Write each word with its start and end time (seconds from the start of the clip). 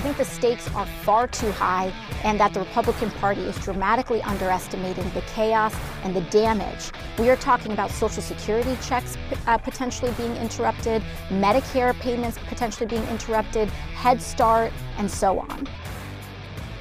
I 0.00 0.02
think 0.02 0.16
the 0.16 0.24
stakes 0.24 0.66
are 0.74 0.86
far 1.04 1.26
too 1.26 1.50
high 1.52 1.92
and 2.24 2.40
that 2.40 2.54
the 2.54 2.60
Republican 2.60 3.10
Party 3.10 3.42
is 3.42 3.58
dramatically 3.58 4.22
underestimating 4.22 5.04
the 5.10 5.20
chaos 5.34 5.76
and 6.04 6.16
the 6.16 6.22
damage. 6.22 6.90
We 7.18 7.28
are 7.28 7.36
talking 7.36 7.72
about 7.72 7.90
Social 7.90 8.22
Security 8.22 8.78
checks 8.82 9.18
uh, 9.46 9.58
potentially 9.58 10.10
being 10.12 10.34
interrupted, 10.36 11.02
Medicare 11.28 11.92
payments 12.00 12.38
potentially 12.48 12.86
being 12.86 13.06
interrupted, 13.08 13.68
Head 13.68 14.22
Start, 14.22 14.72
and 14.96 15.10
so 15.10 15.40
on. 15.40 15.68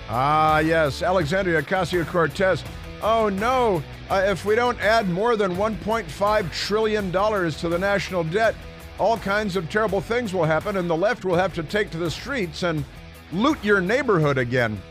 Ah, 0.08 0.60
yes, 0.60 1.02
Alexandria 1.02 1.62
Ocasio 1.62 2.08
Cortez. 2.08 2.64
Oh 3.02 3.28
no, 3.28 3.84
uh, 4.10 4.24
if 4.28 4.46
we 4.46 4.56
don't 4.56 4.80
add 4.80 5.10
more 5.10 5.36
than 5.36 5.58
$1.5 5.58 6.54
trillion 6.54 7.12
to 7.12 7.68
the 7.68 7.78
national 7.78 8.24
debt, 8.24 8.56
all 8.98 9.18
kinds 9.18 9.58
of 9.58 9.70
terrible 9.70 10.00
things 10.00 10.34
will 10.34 10.46
happen, 10.46 10.78
and 10.78 10.90
the 10.90 10.96
left 10.96 11.26
will 11.26 11.36
have 11.36 11.54
to 11.56 11.64
take 11.64 11.89
to 11.89 11.97
the 11.97 12.10
streets 12.10 12.64
and 12.64 12.86
loot 13.32 13.64
your 13.64 13.82
neighborhood 13.82 14.38
again. 14.38 14.82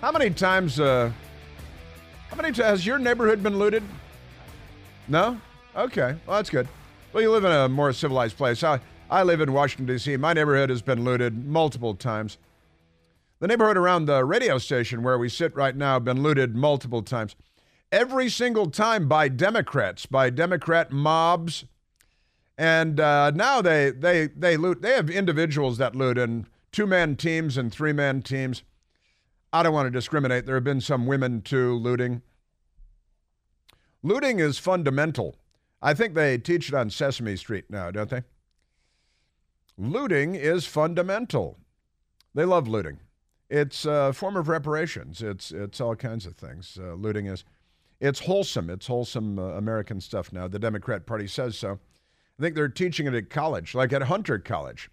How 0.00 0.10
many 0.10 0.30
times, 0.30 0.80
uh, 0.80 1.12
how 2.28 2.36
many 2.36 2.48
times 2.48 2.58
has 2.58 2.86
your 2.86 2.98
neighborhood 2.98 3.42
been 3.42 3.58
looted? 3.58 3.82
No? 5.08 5.40
Okay, 5.76 6.16
well, 6.26 6.36
that's 6.36 6.50
good. 6.50 6.68
Well, 7.12 7.22
you 7.22 7.30
live 7.30 7.44
in 7.44 7.52
a 7.52 7.68
more 7.68 7.92
civilized 7.92 8.36
place. 8.36 8.64
I, 8.64 8.80
I 9.10 9.22
live 9.22 9.40
in 9.40 9.52
Washington, 9.52 9.86
D.C. 9.86 10.16
My 10.16 10.32
neighborhood 10.32 10.70
has 10.70 10.82
been 10.82 11.04
looted 11.04 11.46
multiple 11.46 11.94
times. 11.94 12.38
The 13.40 13.48
neighborhood 13.48 13.76
around 13.76 14.06
the 14.06 14.24
radio 14.24 14.58
station 14.58 15.02
where 15.02 15.18
we 15.18 15.28
sit 15.28 15.54
right 15.54 15.76
now 15.76 15.94
have 15.94 16.04
been 16.04 16.22
looted 16.22 16.54
multiple 16.54 17.02
times. 17.02 17.34
Every 17.90 18.28
single 18.28 18.70
time 18.70 19.08
by 19.08 19.28
Democrats, 19.28 20.06
by 20.06 20.30
Democrat 20.30 20.90
mobs 20.90 21.64
and 22.62 23.00
uh, 23.00 23.32
now 23.32 23.60
they 23.60 23.90
they 23.90 24.28
they 24.28 24.56
loot. 24.56 24.82
They 24.82 24.92
have 24.92 25.10
individuals 25.10 25.78
that 25.78 25.96
loot 25.96 26.16
in 26.16 26.46
two 26.70 26.86
man 26.86 27.16
teams 27.16 27.56
and 27.56 27.72
three 27.72 27.92
man 27.92 28.22
teams. 28.22 28.62
I 29.52 29.64
don't 29.64 29.74
want 29.74 29.86
to 29.86 29.90
discriminate. 29.90 30.46
There 30.46 30.54
have 30.54 30.62
been 30.62 30.80
some 30.80 31.06
women 31.06 31.42
too 31.42 31.74
looting. 31.74 32.22
Looting 34.04 34.38
is 34.38 34.58
fundamental. 34.58 35.34
I 35.82 35.92
think 35.92 36.14
they 36.14 36.38
teach 36.38 36.68
it 36.68 36.74
on 36.74 36.88
Sesame 36.88 37.34
Street 37.34 37.64
now, 37.68 37.90
don't 37.90 38.08
they? 38.08 38.22
Looting 39.76 40.36
is 40.36 40.64
fundamental. 40.64 41.58
They 42.32 42.44
love 42.44 42.68
looting. 42.68 43.00
It's 43.50 43.84
a 43.84 44.12
form 44.12 44.36
of 44.36 44.46
reparations. 44.46 45.20
It's 45.20 45.50
it's 45.50 45.80
all 45.80 45.96
kinds 45.96 46.26
of 46.26 46.36
things. 46.36 46.78
Uh, 46.80 46.94
looting 46.94 47.26
is, 47.26 47.42
it's 47.98 48.20
wholesome. 48.20 48.70
It's 48.70 48.86
wholesome 48.86 49.40
uh, 49.40 49.42
American 49.58 50.00
stuff 50.00 50.32
now. 50.32 50.46
The 50.46 50.60
Democrat 50.60 51.06
Party 51.06 51.26
says 51.26 51.58
so. 51.58 51.80
I 52.42 52.44
think 52.44 52.56
they're 52.56 52.68
teaching 52.68 53.06
it 53.06 53.14
at 53.14 53.30
college, 53.30 53.72
like 53.72 53.92
at 53.92 54.02
Hunter 54.02 54.36
College, 54.36 54.90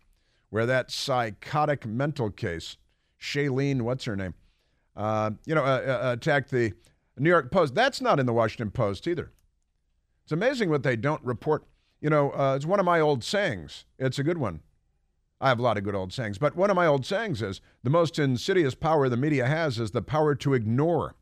where 0.51 0.67
that 0.67 0.91
psychotic 0.91 1.83
mental 1.83 2.29
case, 2.29 2.77
Shellyne, 3.19 3.81
what's 3.81 4.05
her 4.05 4.15
name, 4.15 4.35
uh, 4.95 5.31
you 5.47 5.55
know, 5.55 5.63
uh, 5.63 5.99
uh, 6.03 6.11
attacked 6.13 6.51
the 6.51 6.73
New 7.17 7.31
York 7.31 7.49
Post. 7.51 7.73
That's 7.73 8.01
not 8.01 8.19
in 8.19 8.27
the 8.27 8.33
Washington 8.33 8.69
Post 8.69 9.07
either. 9.07 9.31
It's 10.25 10.31
amazing 10.31 10.69
what 10.69 10.83
they 10.83 10.95
don't 10.95 11.23
report. 11.23 11.65
You 12.01 12.11
know, 12.11 12.29
uh, 12.33 12.53
it's 12.55 12.67
one 12.67 12.79
of 12.79 12.85
my 12.85 12.99
old 12.99 13.23
sayings. 13.23 13.85
It's 13.97 14.19
a 14.19 14.23
good 14.23 14.37
one. 14.37 14.59
I 15.41 15.49
have 15.49 15.57
a 15.57 15.63
lot 15.63 15.79
of 15.79 15.83
good 15.83 15.95
old 15.95 16.13
sayings, 16.13 16.37
but 16.37 16.55
one 16.55 16.69
of 16.69 16.75
my 16.75 16.85
old 16.85 17.03
sayings 17.03 17.41
is 17.41 17.61
the 17.81 17.89
most 17.89 18.19
insidious 18.19 18.75
power 18.75 19.09
the 19.09 19.17
media 19.17 19.47
has 19.47 19.79
is 19.79 19.89
the 19.89 20.03
power 20.03 20.35
to 20.35 20.53
ignore. 20.53 21.15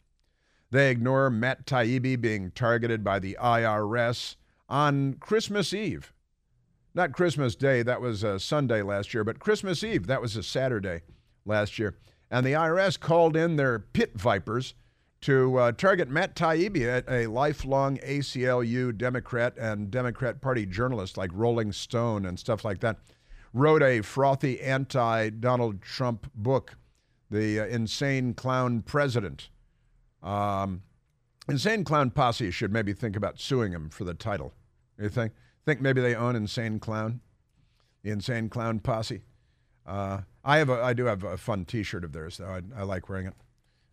They 0.72 0.92
ignore 0.92 1.30
Matt 1.30 1.66
Taibbi 1.66 2.20
being 2.20 2.52
targeted 2.52 3.02
by 3.02 3.20
the 3.20 3.38
IRS 3.39 4.36
on 4.67 5.14
Christmas 5.22 5.73
Eve. 5.73 6.11
Not 6.98 7.12
Christmas 7.12 7.56
Day, 7.56 7.84
that 7.84 8.02
was 8.02 8.23
a 8.23 8.40
Sunday 8.40 8.81
last 8.81 9.14
year, 9.14 9.23
but 9.23 9.38
Christmas 9.38 9.84
Eve, 9.84 10.08
that 10.08 10.20
was 10.20 10.36
a 10.36 10.42
Saturday 10.42 11.02
last 11.45 11.78
year. 11.78 11.95
And 12.31 12.44
the 12.44 12.54
IRS 12.54 13.00
called 13.00 13.38
in 13.38 13.56
their 13.56 13.78
pit 13.78 14.14
vipers 14.16 14.73
to 15.21 15.60
uh, 15.60 15.71
target 15.73 16.10
Matt 16.10 16.36
Taibbi, 16.36 17.04
a 17.08 17.27
lifelong 17.27 17.99
ACLU 17.99 18.98
Democrat 18.98 19.55
and 19.60 19.92
Democrat 19.92 20.42
Party 20.42 20.66
journalist 20.66 21.17
like 21.17 21.30
Rolling 21.36 21.71
Stone 21.71 22.26
and 22.26 22.39
stuff 22.39 22.66
like 22.66 22.80
that. 22.80 22.98
Wrote 23.54 23.83
a 23.83 24.02
frothy 24.02 24.60
anti 24.60 25.30
Donald 25.30 25.83
Trump 25.83 26.32
book, 26.33 26.77
The 27.30 27.60
uh, 27.60 27.66
Insane 27.67 28.33
Clown 28.33 28.82
President. 28.82 29.50
Um, 30.23 30.82
Insane 31.48 31.83
Clown 31.83 32.10
Posse 32.10 32.50
should 32.50 32.73
maybe 32.73 32.94
think 32.94 33.16
about 33.16 33.39
suing 33.39 33.71
him 33.71 33.89
for 33.92 34.04
the 34.04 34.16
title. 34.16 34.55
You 34.99 35.09
think? 35.09 35.33
Think 35.65 35.81
maybe 35.81 36.02
they 36.02 36.15
own 36.15 36.35
Insane 36.35 36.80
Clown, 36.80 37.21
the 38.03 38.11
Insane 38.11 38.49
Clown 38.49 38.80
Posse. 38.80 39.21
Uh, 39.85 40.21
I 40.43 40.58
have 40.58 40.69
a, 40.69 40.81
I 40.81 40.93
do 40.93 41.05
have 41.05 41.23
a 41.23 41.37
fun 41.37 41.65
T-shirt 41.65 42.03
of 42.03 42.13
theirs 42.13 42.37
though. 42.37 42.47
I, 42.47 42.61
I 42.75 42.83
like 42.83 43.09
wearing 43.09 43.27
it. 43.27 43.33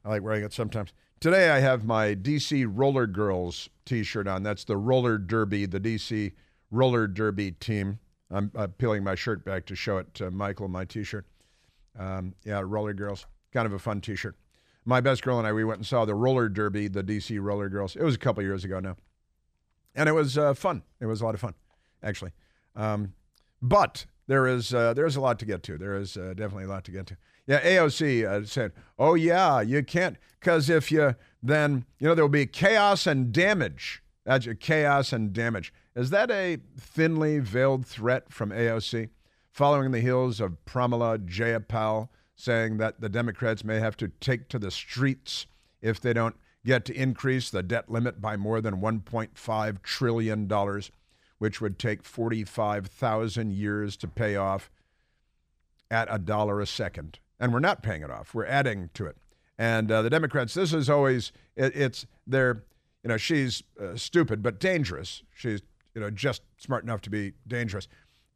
I 0.05 0.11
like 0.11 0.23
wearing 0.23 0.45
it 0.45 0.53
sometimes. 0.53 0.93
Today 1.21 1.51
I 1.51 1.61
have 1.61 1.85
my 1.85 2.15
DC 2.15 2.67
Roller 2.69 3.07
Girls 3.07 3.69
T-shirt 3.87 4.29
on. 4.29 4.43
That's 4.43 4.65
the 4.65 4.77
roller 4.77 5.19
derby, 5.19 5.67
the 5.67 5.81
DC 5.81 6.33
roller 6.71 7.07
derby 7.07 7.53
team. 7.53 7.99
I'm 8.31 8.51
uh, 8.55 8.69
peeling 8.79 9.05
my 9.05 9.15
shirt 9.15 9.45
back 9.45 9.67
to 9.67 9.77
show 9.77 9.99
it 9.99 10.13
to 10.15 10.31
Michael, 10.31 10.69
my 10.69 10.85
T-shirt. 10.85 11.27
Um, 11.99 12.35
yeah, 12.45 12.63
roller 12.65 12.93
girls, 12.93 13.27
kind 13.53 13.67
of 13.67 13.73
a 13.73 13.79
fun 13.79 14.01
T-shirt 14.01 14.37
my 14.85 15.01
best 15.01 15.23
girl 15.23 15.39
and 15.39 15.47
I, 15.47 15.53
we 15.53 15.65
went 15.65 15.79
and 15.79 15.87
saw 15.87 16.05
the 16.05 16.15
roller 16.15 16.49
derby, 16.49 16.89
the 16.89 17.03
DC 17.03 17.41
Roller 17.41 17.69
Girls. 17.69 17.97
It 17.97 18.03
was 18.03 18.15
a 18.15 18.19
couple 18.19 18.43
years 18.43 18.65
ago 18.65 18.81
now, 18.81 18.97
and 19.95 20.09
it 20.09 20.13
was 20.13 20.37
uh, 20.37 20.55
fun. 20.55 20.83
It 21.01 21.07
was 21.07 21.21
a 21.21 21.25
lot 21.25 21.35
of 21.35 21.41
fun, 21.41 21.55
actually. 22.03 22.33
Um, 22.77 23.15
but 23.63 24.07
there 24.27 24.47
is 24.47 24.75
uh, 24.75 24.95
there's 24.95 25.17
a 25.17 25.21
lot 25.21 25.39
to 25.41 25.45
get 25.45 25.63
to. 25.65 25.79
There 25.79 25.97
is 25.97 26.17
uh, 26.17 26.35
definitely 26.37 26.65
a 26.65 26.69
lot 26.69 26.85
to 26.85 26.91
get 26.91 27.07
to. 27.09 27.17
Yeah, 27.47 27.61
AOC 27.63 28.27
uh, 28.27 28.47
said, 28.47 28.73
"Oh 28.99 29.15
yeah, 29.15 29.61
you 29.61 29.83
can't 29.83 30.17
because 30.41 30.71
if 30.71 30.91
you 30.91 31.15
then 31.43 31.85
you 31.99 32.09
know 32.09 32.15
there 32.15 32.25
will 32.25 32.31
be 32.31 32.47
chaos 32.47 33.07
and 33.07 33.33
damage. 33.33 34.03
That's 34.25 34.49
chaos 34.61 35.13
and 35.13 35.33
damage. 35.33 35.73
Is 35.95 36.11
that 36.11 36.31
a 36.31 36.59
thinly 36.79 37.39
veiled 37.41 37.87
threat 37.87 38.33
from 38.33 38.51
AOC, 38.51 39.11
following 39.51 39.91
the 39.91 40.01
heels 40.01 40.41
of 40.41 40.57
Pramila 40.67 41.27
Jayapal?" 41.27 42.09
saying 42.37 42.79
that 42.79 43.01
the 43.01 43.09
Democrats 43.09 43.65
may 43.65 43.79
have 43.79 43.97
to 43.97 44.09
take 44.21 44.49
to 44.49 44.59
the 44.59 44.71
streets 44.71 45.47
if 45.81 46.01
they 46.01 46.13
don't 46.13 46.35
get 46.65 46.85
to 46.87 46.95
increase 46.95 47.51
the 47.51 47.63
debt 47.63 47.91
limit 47.91 48.21
by 48.21 48.37
more 48.37 48.61
than 48.61 48.81
$1.5 48.81 49.83
trillion, 49.83 50.81
which 51.39 51.61
would 51.61 51.79
take 51.79 52.05
45,000 52.05 53.53
years 53.53 53.97
to 53.97 54.09
pay 54.09 54.37
off 54.37 54.71
at 55.91 56.09
a 56.11 56.19
dollar 56.19 56.61
a 56.61 56.67
second. 56.67 57.19
And 57.39 57.53
we're 57.53 57.61
not 57.61 57.83
paying 57.83 58.03
it 58.03 58.11
off, 58.11 58.35
we're 58.35 58.47
adding 58.47 58.91
to 58.95 59.07
it. 59.07 59.17
And 59.59 59.91
uh, 59.91 60.03
the 60.03 60.11
Democrats, 60.11 60.55
this 60.55 60.73
is 60.73 60.91
always, 60.91 61.31
it, 61.55 61.77
it's, 61.77 62.07
they're, 62.27 62.65
you 63.03 63.09
know, 63.09 63.17
she's 63.17 63.63
uh, 63.81 63.97
stupid 63.97 64.43
but 64.43 64.59
dangerous. 64.59 65.23
She's, 65.35 65.61
you 65.95 66.01
know, 66.01 66.11
just 66.11 66.43
smart 66.57 66.83
enough 66.83 67.03
to 67.03 67.11
be 67.11 67.35
dangerous 67.47 67.87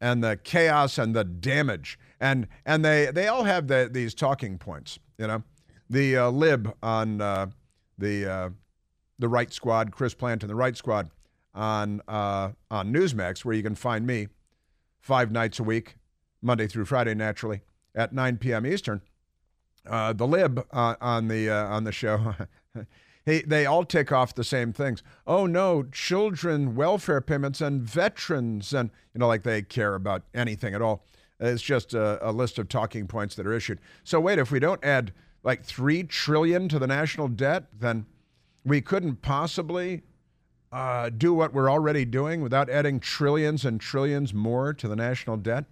and 0.01 0.23
the 0.23 0.37
chaos 0.43 0.97
and 0.97 1.15
the 1.15 1.23
damage. 1.23 1.99
And 2.19 2.47
and 2.65 2.83
they 2.83 3.11
they 3.11 3.27
all 3.27 3.43
have 3.43 3.67
the, 3.67 3.89
these 3.91 4.13
talking 4.13 4.57
points. 4.57 4.99
You 5.17 5.27
know, 5.27 5.43
the 5.89 6.17
uh, 6.17 6.29
lib 6.29 6.73
on 6.81 7.21
uh, 7.21 7.47
the 7.99 8.31
uh, 8.31 8.49
the 9.17 9.27
right 9.27 9.51
squad, 9.53 9.91
Chris 9.91 10.13
Plante 10.13 10.43
and 10.43 10.49
the 10.49 10.55
right 10.55 10.75
squad 10.75 11.09
on 11.53 12.01
uh, 12.07 12.51
on 12.71 12.93
Newsmax, 12.93 13.45
where 13.45 13.55
you 13.55 13.63
can 13.63 13.75
find 13.75 14.05
me 14.05 14.27
five 15.01 15.31
nights 15.31 15.59
a 15.59 15.63
week, 15.63 15.95
Monday 16.41 16.67
through 16.67 16.85
Friday, 16.85 17.13
naturally 17.13 17.61
at 17.95 18.13
9 18.13 18.37
p.m. 18.37 18.65
Eastern. 18.65 19.01
Uh, 19.87 20.13
the 20.13 20.27
lib 20.27 20.65
uh, 20.71 20.95
on 21.01 21.27
the 21.27 21.49
on 21.49 21.83
the 21.83 21.91
show. 21.91 22.35
They, 23.25 23.43
they 23.43 23.67
all 23.67 23.83
tick 23.85 24.11
off 24.11 24.33
the 24.33 24.43
same 24.43 24.73
things. 24.73 25.03
Oh 25.27 25.45
no, 25.45 25.83
children 25.83 26.73
welfare 26.73 27.21
payments 27.21 27.61
and 27.61 27.83
veterans, 27.83 28.73
and 28.73 28.89
you 29.13 29.19
know, 29.19 29.27
like 29.27 29.43
they 29.43 29.61
care 29.61 29.93
about 29.93 30.23
anything 30.33 30.73
at 30.73 30.81
all. 30.81 31.05
It's 31.39 31.61
just 31.61 31.93
a, 31.93 32.27
a 32.27 32.31
list 32.31 32.57
of 32.57 32.69
talking 32.69 33.05
points 33.05 33.35
that 33.35 33.45
are 33.45 33.53
issued. 33.53 33.79
So 34.03 34.19
wait, 34.19 34.39
if 34.39 34.51
we 34.51 34.59
don't 34.59 34.83
add 34.83 35.13
like 35.43 35.63
three 35.63 36.03
trillion 36.03 36.69
to 36.69 36.79
the 36.79 36.87
national 36.87 37.27
debt, 37.27 37.65
then 37.77 38.05
we 38.65 38.81
couldn't 38.81 39.21
possibly 39.21 40.03
uh, 40.71 41.09
do 41.09 41.33
what 41.33 41.53
we're 41.53 41.69
already 41.69 42.05
doing 42.05 42.41
without 42.41 42.69
adding 42.69 42.99
trillions 42.99 43.65
and 43.65 43.81
trillions 43.81 44.33
more 44.33 44.73
to 44.73 44.87
the 44.87 44.95
national 44.95 45.37
debt. 45.37 45.65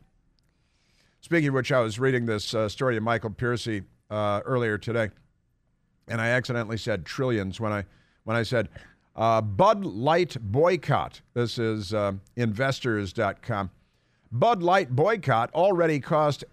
Speaking 1.21 1.49
of 1.49 1.53
which, 1.53 1.71
I 1.71 1.79
was 1.81 1.99
reading 1.99 2.25
this 2.25 2.53
uh, 2.53 2.69
story 2.69 2.97
of 2.97 3.03
Michael 3.03 3.29
Piercy 3.29 3.83
uh, 4.09 4.41
earlier 4.45 4.77
today 4.77 5.09
and 6.07 6.21
I 6.21 6.29
accidentally 6.29 6.77
said 6.77 7.05
trillions 7.05 7.59
when 7.59 7.71
I 7.71 7.85
when 8.23 8.37
I 8.37 8.43
said 8.43 8.69
uh, 9.15 9.41
Bud 9.41 9.83
Light 9.85 10.37
boycott. 10.39 11.21
This 11.33 11.57
is 11.57 11.93
uh, 11.93 12.13
investors.com. 12.35 13.71
Bud 14.31 14.63
Light 14.63 14.95
boycott 14.95 15.53
already 15.53 15.99
cost 15.99 16.43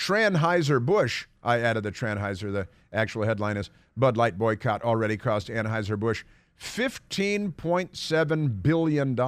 Tranheuser 0.00 0.84
Busch. 0.84 1.26
I 1.42 1.60
added 1.60 1.82
the 1.82 1.92
Tranheuser. 1.92 2.52
The 2.52 2.68
actual 2.92 3.24
headline 3.24 3.56
is 3.58 3.70
Bud 3.96 4.16
Light 4.16 4.38
boycott 4.38 4.82
already 4.82 5.16
cost 5.18 5.48
Anheuser 5.48 5.98
Busch 5.98 6.24
$15.7 6.58 8.62
billion. 8.62 9.18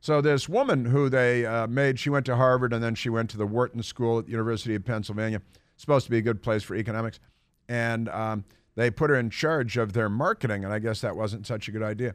So 0.00 0.20
this 0.20 0.48
woman 0.48 0.86
who 0.86 1.08
they 1.08 1.46
uh, 1.46 1.68
made, 1.68 2.00
she 2.00 2.10
went 2.10 2.26
to 2.26 2.34
Harvard 2.36 2.72
and 2.72 2.82
then 2.82 2.96
she 2.96 3.08
went 3.08 3.30
to 3.30 3.36
the 3.36 3.46
Wharton 3.46 3.82
School 3.82 4.18
at 4.18 4.26
the 4.26 4.32
University 4.32 4.74
of 4.74 4.84
Pennsylvania. 4.84 5.40
Supposed 5.76 6.06
to 6.06 6.10
be 6.10 6.18
a 6.18 6.22
good 6.22 6.42
place 6.42 6.62
for 6.62 6.74
economics, 6.74 7.20
and 7.68 8.08
um, 8.08 8.44
they 8.76 8.90
put 8.90 9.10
her 9.10 9.16
in 9.16 9.28
charge 9.28 9.76
of 9.76 9.92
their 9.92 10.08
marketing, 10.08 10.64
and 10.64 10.72
I 10.72 10.78
guess 10.78 11.02
that 11.02 11.14
wasn't 11.14 11.46
such 11.46 11.68
a 11.68 11.70
good 11.70 11.82
idea. 11.82 12.14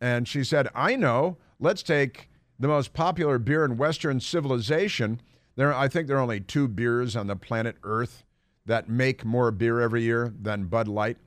And 0.00 0.28
she 0.28 0.44
said, 0.44 0.68
"I 0.72 0.94
know. 0.94 1.36
Let's 1.58 1.82
take 1.82 2.30
the 2.60 2.68
most 2.68 2.92
popular 2.92 3.40
beer 3.40 3.64
in 3.64 3.76
Western 3.76 4.20
civilization. 4.20 5.20
There, 5.56 5.74
I 5.74 5.88
think 5.88 6.08
there 6.08 6.16
are 6.16 6.20
only 6.20 6.40
two 6.40 6.68
beers 6.68 7.14
on 7.14 7.26
the 7.26 7.36
planet 7.36 7.76
Earth 7.82 8.24
that 8.64 8.88
make 8.88 9.24
more 9.24 9.50
beer 9.50 9.80
every 9.80 10.02
year 10.02 10.32
than 10.40 10.64
Bud 10.64 10.88
Light, 10.88 11.18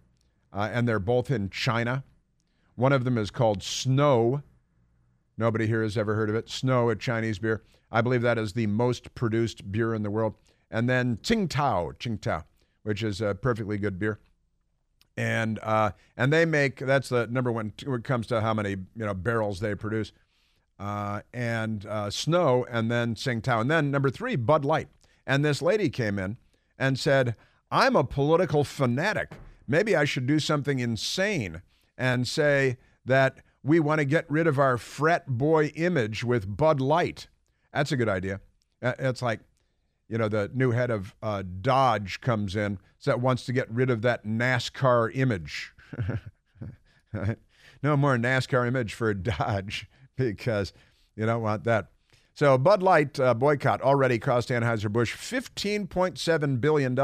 uh, 0.54 0.70
and 0.72 0.88
they're 0.88 1.00
both 1.00 1.30
in 1.30 1.50
China. 1.50 2.04
One 2.76 2.94
of 2.94 3.04
them 3.04 3.18
is 3.18 3.32
called 3.32 3.62
Snow." 3.62 4.42
Nobody 5.38 5.68
here 5.68 5.84
has 5.84 5.98
ever 5.98 6.16
heard 6.16 6.30
of 6.30 6.36
it. 6.36 6.50
Snow, 6.50 6.90
a 6.90 6.96
Chinese 6.96 7.40
beer. 7.40 7.62
I 7.92 8.02
believe 8.02 8.22
that 8.22 8.38
is 8.38 8.54
the 8.54 8.68
most 8.68 9.14
produced 9.16 9.72
beer 9.72 9.94
in 9.94 10.04
the 10.04 10.10
world. 10.10 10.36
And 10.72 10.90
then 10.90 11.18
Tsingtao, 11.18 11.98
Tsingtao, 11.98 12.44
which 12.84 13.04
is 13.04 13.22
a 13.22 13.36
perfectly 13.36 13.78
good 13.78 14.00
beer. 14.00 14.20
And 15.18 15.60
uh, 15.64 15.92
and 16.18 16.32
they 16.32 16.46
make 16.46 16.80
that's 16.80 17.10
the 17.10 17.28
number 17.28 17.52
one 17.52 17.74
when 17.86 18.00
it 18.00 18.04
comes 18.04 18.28
to 18.28 18.42
how 18.42 18.54
many 18.54 18.72
you 18.72 19.06
know 19.06 19.14
barrels 19.14 19.60
they 19.60 19.76
produce. 19.76 20.12
Uh, 20.78 21.22
and 21.34 21.86
uh, 21.86 22.10
Snow, 22.10 22.66
and 22.70 22.92
then 22.92 23.16
Tsingtao, 23.16 23.62
and 23.62 23.72
then 23.72 23.92
number 23.92 24.10
three, 24.10 24.36
Bud 24.36 24.66
Light. 24.66 24.90
And 25.26 25.44
this 25.44 25.62
lady 25.62 25.90
came 25.90 26.20
in 26.20 26.38
and 26.78 27.00
said, 27.00 27.36
"I'm 27.72 27.96
a 27.96 28.04
political 28.04 28.64
fanatic. 28.64 29.32
Maybe 29.68 29.96
I 29.96 30.06
should 30.06 30.28
do 30.28 30.40
something 30.40 30.80
insane 30.80 31.62
and 31.98 32.28
say 32.28 32.78
that 33.06 33.38
we 33.64 33.80
want 33.80 34.00
to 34.00 34.06
get 34.06 34.30
rid 34.30 34.48
of 34.48 34.60
our 34.60 34.78
frat 34.78 35.28
boy 35.28 35.68
image 35.76 36.24
with 36.24 36.56
Bud 36.56 36.80
Light. 36.80 37.28
That's 37.74 37.92
a 37.92 37.98
good 37.98 38.10
idea. 38.10 38.42
Uh, 38.82 38.94
it's 39.00 39.22
like, 39.22 39.40
you 40.08 40.18
know, 40.18 40.30
the 40.30 40.52
new 40.54 40.72
head 40.72 40.92
of 40.92 41.16
uh, 41.24 41.44
Dodge 41.62 42.22
comes 42.22 42.56
in 42.56 42.78
that 43.06 43.22
wants 43.22 43.46
to 43.46 43.54
get 43.54 43.70
rid 43.72 43.90
of 43.90 44.02
that 44.02 44.26
NASCAR 44.26 45.12
image. 45.16 45.74
no 47.84 47.98
more 47.98 48.18
NASCAR 48.18 48.68
image 48.68 48.94
for 48.94 49.14
Dodge 49.14 49.88
because 50.18 50.74
you 51.16 51.26
don't 51.26 51.42
want 51.42 51.64
that. 51.66 51.88
So 52.34 52.58
Bud 52.58 52.84
Light 52.84 53.20
uh, 53.20 53.34
boycott 53.34 53.82
already 53.82 54.20
cost 54.20 54.50
Anheuser-Busch 54.50 55.16
$15.7 55.16 56.62
billion. 56.62 57.00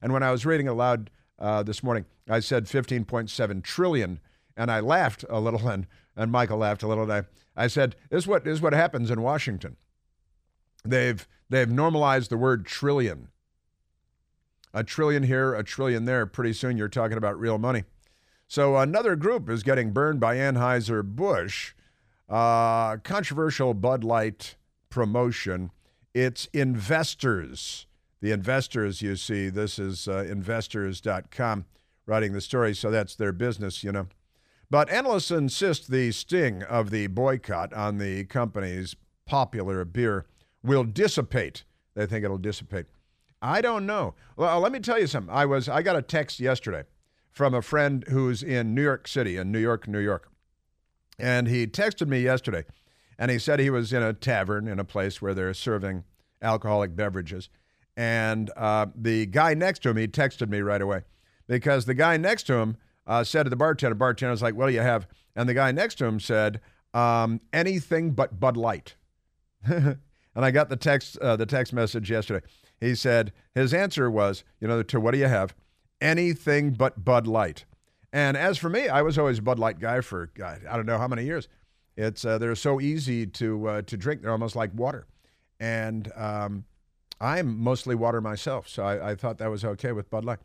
And 0.00 0.12
when 0.12 0.22
I 0.22 0.30
was 0.30 0.46
reading 0.46 0.68
aloud 0.68 1.10
uh, 1.38 1.62
this 1.64 1.82
morning, 1.82 2.04
I 2.28 2.40
said 2.40 2.66
15.7 2.66 3.62
trillion, 3.64 4.20
and 4.56 4.70
I 4.70 4.80
laughed 4.80 5.24
a 5.28 5.40
little 5.40 5.68
and 5.68 5.86
and 6.16 6.32
Michael 6.32 6.58
laughed 6.58 6.82
a 6.82 6.88
little. 6.88 7.04
And 7.04 7.12
I, 7.12 7.64
I 7.64 7.66
said, 7.66 7.94
"This 8.10 8.24
is 8.24 8.26
what 8.26 8.44
this 8.44 8.54
is 8.54 8.62
what 8.62 8.72
happens 8.72 9.10
in 9.10 9.20
Washington. 9.20 9.76
They've 10.84 11.26
they've 11.50 11.70
normalized 11.70 12.30
the 12.30 12.36
word 12.36 12.64
trillion. 12.66 13.28
A 14.72 14.82
trillion 14.82 15.22
here, 15.22 15.54
a 15.54 15.62
trillion 15.62 16.04
there. 16.04 16.26
Pretty 16.26 16.52
soon, 16.52 16.76
you're 16.76 16.88
talking 16.88 17.16
about 17.16 17.38
real 17.38 17.58
money. 17.58 17.84
So 18.48 18.76
another 18.76 19.16
group 19.16 19.48
is 19.50 19.62
getting 19.62 19.92
burned 19.92 20.20
by 20.20 20.36
Anheuser 20.36 21.02
Busch. 21.02 21.74
Uh, 22.28 22.96
controversial 22.98 23.74
Bud 23.74 24.02
Light 24.04 24.56
promotion. 24.90 25.70
It's 26.14 26.46
investors. 26.52 27.86
The 28.20 28.32
investors, 28.32 29.02
you 29.02 29.16
see, 29.16 29.48
this 29.48 29.78
is 29.78 30.08
uh, 30.08 30.24
investors.com 30.28 31.66
writing 32.06 32.32
the 32.32 32.40
story, 32.40 32.74
so 32.74 32.90
that's 32.90 33.14
their 33.14 33.32
business, 33.32 33.84
you 33.84 33.92
know. 33.92 34.06
But 34.70 34.90
analysts 34.90 35.30
insist 35.30 35.90
the 35.90 36.10
sting 36.12 36.62
of 36.62 36.90
the 36.90 37.06
boycott 37.06 37.72
on 37.72 37.98
the 37.98 38.24
company's 38.24 38.96
popular 39.26 39.84
beer 39.84 40.26
will 40.62 40.84
dissipate. 40.84 41.64
They 41.94 42.06
think 42.06 42.24
it'll 42.24 42.38
dissipate. 42.38 42.86
I 43.40 43.60
don't 43.60 43.86
know. 43.86 44.14
Well, 44.36 44.60
let 44.60 44.72
me 44.72 44.80
tell 44.80 44.98
you 44.98 45.06
something. 45.06 45.32
I 45.32 45.46
was 45.46 45.68
I 45.68 45.82
got 45.82 45.96
a 45.96 46.02
text 46.02 46.40
yesterday 46.40 46.84
from 47.30 47.54
a 47.54 47.62
friend 47.62 48.04
who's 48.08 48.42
in 48.42 48.74
New 48.74 48.82
York 48.82 49.06
City, 49.06 49.36
in 49.36 49.52
New 49.52 49.58
York, 49.58 49.86
New 49.86 50.00
York. 50.00 50.30
And 51.18 51.48
he 51.48 51.66
texted 51.66 52.08
me 52.08 52.20
yesterday 52.20 52.64
and 53.18 53.30
he 53.30 53.38
said 53.38 53.58
he 53.58 53.70
was 53.70 53.92
in 53.92 54.02
a 54.02 54.12
tavern 54.12 54.68
in 54.68 54.78
a 54.78 54.84
place 54.84 55.22
where 55.22 55.34
they're 55.34 55.54
serving 55.54 56.04
alcoholic 56.42 56.94
beverages. 56.94 57.48
And 57.96 58.50
uh, 58.56 58.86
the 58.94 59.26
guy 59.26 59.54
next 59.54 59.82
to 59.82 59.90
him, 59.90 59.96
he 59.96 60.06
texted 60.06 60.50
me 60.50 60.60
right 60.60 60.82
away 60.82 61.02
because 61.46 61.86
the 61.86 61.94
guy 61.94 62.16
next 62.16 62.44
to 62.44 62.54
him 62.54 62.76
uh, 63.06 63.24
said 63.24 63.44
to 63.44 63.50
the 63.50 63.56
bartender, 63.56 63.94
bartender 63.94 64.32
was 64.32 64.42
like, 64.42 64.54
"What 64.54 64.66
do 64.66 64.74
you 64.74 64.80
have?" 64.80 65.06
And 65.34 65.48
the 65.48 65.54
guy 65.54 65.72
next 65.72 65.94
to 65.96 66.04
him 66.04 66.20
said, 66.20 66.60
um, 66.92 67.40
"Anything 67.52 68.10
but 68.10 68.38
Bud 68.38 68.56
Light." 68.56 68.96
and 69.64 69.98
I 70.34 70.50
got 70.50 70.68
the 70.68 70.76
text 70.76 71.16
uh, 71.18 71.36
the 71.36 71.46
text 71.46 71.72
message 71.72 72.10
yesterday. 72.10 72.44
He 72.80 72.94
said 72.94 73.32
his 73.54 73.72
answer 73.72 74.10
was, 74.10 74.44
you 74.60 74.68
know, 74.68 74.82
to 74.82 75.00
what 75.00 75.12
do 75.12 75.18
you 75.18 75.28
have? 75.28 75.54
Anything 76.00 76.72
but 76.72 77.04
Bud 77.04 77.26
Light. 77.26 77.64
And 78.16 78.34
as 78.34 78.56
for 78.56 78.70
me, 78.70 78.88
I 78.88 79.02
was 79.02 79.18
always 79.18 79.40
a 79.40 79.42
Bud 79.42 79.58
Light 79.58 79.78
guy 79.78 80.00
for 80.00 80.30
God, 80.34 80.62
I 80.70 80.76
don't 80.76 80.86
know 80.86 80.96
how 80.96 81.06
many 81.06 81.26
years. 81.26 81.48
It's 81.98 82.24
uh, 82.24 82.38
they're 82.38 82.54
so 82.54 82.80
easy 82.80 83.26
to 83.26 83.68
uh, 83.68 83.82
to 83.82 83.96
drink; 83.98 84.22
they're 84.22 84.32
almost 84.32 84.56
like 84.56 84.70
water. 84.72 85.06
And 85.60 86.10
um, 86.16 86.64
I'm 87.20 87.58
mostly 87.58 87.94
water 87.94 88.22
myself, 88.22 88.68
so 88.68 88.84
I, 88.84 89.10
I 89.10 89.14
thought 89.16 89.36
that 89.36 89.50
was 89.50 89.66
okay 89.66 89.92
with 89.92 90.08
Bud 90.08 90.24
Light 90.24 90.38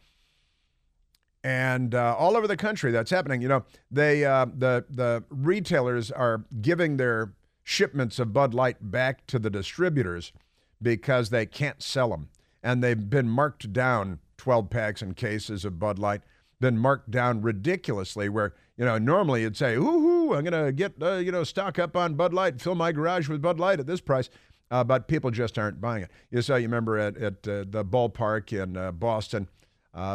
and 1.46 1.96
uh, 1.96 2.14
all 2.20 2.36
over 2.36 2.46
the 2.46 2.58
country 2.58 2.92
that's 2.92 3.10
happening. 3.10 3.42
You 3.42 3.48
know, 3.48 3.64
they 3.90 4.26
uh, 4.26 4.48
the 4.54 4.84
the 4.90 5.24
retailers 5.30 6.12
are 6.12 6.44
giving 6.62 6.98
their 6.98 7.32
shipments 7.64 8.20
of 8.20 8.34
Bud 8.34 8.54
Light 8.54 8.92
back 8.92 9.26
to 9.28 9.40
the 9.40 9.50
distributors 9.50 10.34
because 10.82 11.30
they 11.30 11.46
can't 11.46 11.82
sell 11.82 12.10
them, 12.10 12.28
and 12.62 12.84
they've 12.84 13.10
been 13.10 13.30
marked 13.30 13.72
down 13.72 14.20
12 14.36 14.70
packs 14.70 15.02
and 15.02 15.16
cases 15.16 15.64
of 15.64 15.80
Bud 15.80 16.00
Light, 16.00 16.22
been 16.62 16.78
marked 16.78 17.12
down 17.12 17.42
ridiculously. 17.42 18.30
Where 18.30 18.54
you 18.78 18.86
know 18.86 18.98
normally 18.98 19.42
you'd 19.42 19.58
say, 19.58 19.76
"Ooh, 19.76 20.34
I'm 20.34 20.46
gonna 20.46 20.72
get 20.72 20.94
uh, 21.02 21.16
you 21.16 21.34
know 21.34 21.44
stock 21.44 21.78
up 21.78 21.98
on 21.98 22.14
Bud 22.14 22.34
Light, 22.34 22.62
fill 22.62 22.76
my 22.76 22.94
garage 22.94 23.28
with 23.28 23.42
Bud 23.42 23.60
Light 23.60 23.82
at 23.82 23.88
this 23.88 24.00
price." 24.00 24.30
Uh, 24.70 24.86
but 24.86 25.10
people 25.10 25.30
just 25.30 25.60
aren't 25.60 25.82
buying 25.82 26.04
it. 26.04 26.12
You 26.30 26.42
saw, 26.42 26.56
you 26.56 26.66
remember 26.68 26.98
at, 26.98 27.18
at 27.18 27.46
uh, 27.46 27.66
the 27.68 27.84
ballpark 27.84 28.54
in 28.58 28.78
uh, 28.78 28.94
Boston, 28.94 29.50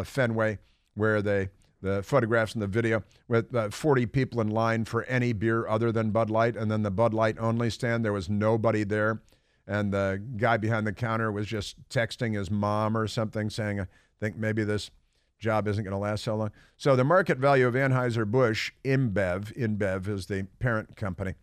Fenway, 0.04 0.58
where 0.94 1.20
they 1.20 1.50
the 1.82 2.02
photographs 2.02 2.54
and 2.54 2.62
the 2.62 2.66
video 2.66 3.02
with 3.28 3.54
uh, 3.54 3.70
40 3.70 4.06
people 4.06 4.40
in 4.40 4.48
line 4.48 4.84
for 4.84 5.04
any 5.04 5.32
beer 5.32 5.68
other 5.68 5.92
than 5.92 6.10
Bud 6.10 6.30
Light, 6.30 6.56
and 6.56 6.70
then 6.70 6.82
the 6.82 6.90
Bud 6.90 7.12
Light 7.12 7.36
only 7.38 7.70
stand. 7.70 8.04
There 8.04 8.12
was 8.12 8.28
nobody 8.28 8.82
there, 8.82 9.20
and 9.66 9.92
the 9.92 10.22
guy 10.36 10.56
behind 10.56 10.86
the 10.86 10.92
counter 10.92 11.30
was 11.30 11.46
just 11.46 11.76
texting 11.88 12.34
his 12.34 12.50
mom 12.50 12.96
or 12.96 13.06
something, 13.06 13.50
saying, 13.50 13.80
"I 13.80 13.86
think 14.20 14.36
maybe 14.36 14.64
this 14.64 14.90
job 15.38 15.68
isn't 15.68 15.84
going 15.84 15.92
to 15.92 15.98
last 15.98 16.24
so 16.24 16.36
long." 16.36 16.50
So 16.76 16.96
the 16.96 17.04
market 17.04 17.38
value 17.38 17.66
of 17.66 17.74
Anheuser 17.74 18.24
Busch 18.30 18.72
InBev, 18.84 19.56
InBev 19.56 20.08
is 20.08 20.26
the 20.26 20.46
parent 20.58 20.96
company, 20.96 21.34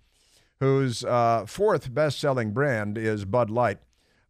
whose 0.60 1.04
uh, 1.04 1.46
fourth 1.46 1.94
best-selling 1.94 2.52
brand 2.52 2.98
is 2.98 3.26
Bud 3.26 3.50
Light. 3.50 3.80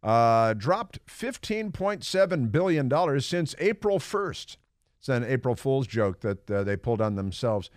Uh, 0.02 0.52
dropped 0.52 0.98
$15.7 1.06 2.52
billion 2.52 3.20
since 3.20 3.54
April 3.58 3.98
1st. 3.98 4.58
It's 4.98 5.08
an 5.08 5.24
April 5.24 5.54
Fool's 5.54 5.86
joke 5.86 6.20
that 6.20 6.50
uh, 6.50 6.62
they 6.62 6.76
pulled 6.76 7.00
on 7.00 7.14
themselves. 7.14 7.70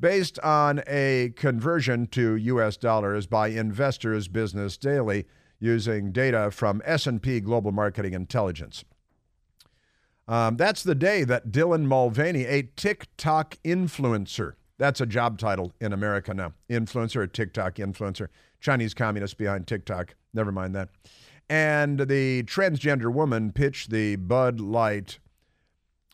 Based 0.00 0.38
on 0.40 0.82
a 0.86 1.32
conversion 1.36 2.06
to 2.08 2.36
U.S. 2.36 2.76
dollars 2.76 3.26
by 3.26 3.48
Investors 3.48 4.28
Business 4.28 4.76
Daily 4.76 5.26
using 5.58 6.12
data 6.12 6.50
from 6.50 6.82
S&P 6.84 7.40
Global 7.40 7.72
Marketing 7.72 8.12
Intelligence. 8.12 8.84
Um, 10.26 10.56
that's 10.56 10.82
the 10.82 10.94
day 10.94 11.24
that 11.24 11.50
Dylan 11.50 11.84
Mulvaney, 11.84 12.44
a 12.44 12.62
TikTok 12.62 13.58
influencer, 13.64 14.54
that's 14.78 15.00
a 15.00 15.06
job 15.06 15.38
title 15.38 15.72
in 15.80 15.92
America 15.92 16.34
now. 16.34 16.52
Influencer, 16.68 17.22
a 17.22 17.28
TikTok 17.28 17.76
influencer. 17.76 18.28
Chinese 18.60 18.94
communist 18.94 19.36
behind 19.36 19.66
TikTok. 19.66 20.14
Never 20.32 20.50
mind 20.50 20.74
that. 20.74 20.88
And 21.48 22.00
the 22.00 22.42
transgender 22.44 23.12
woman 23.12 23.52
pitched 23.52 23.90
the 23.90 24.16
Bud 24.16 24.60
Light 24.60 25.18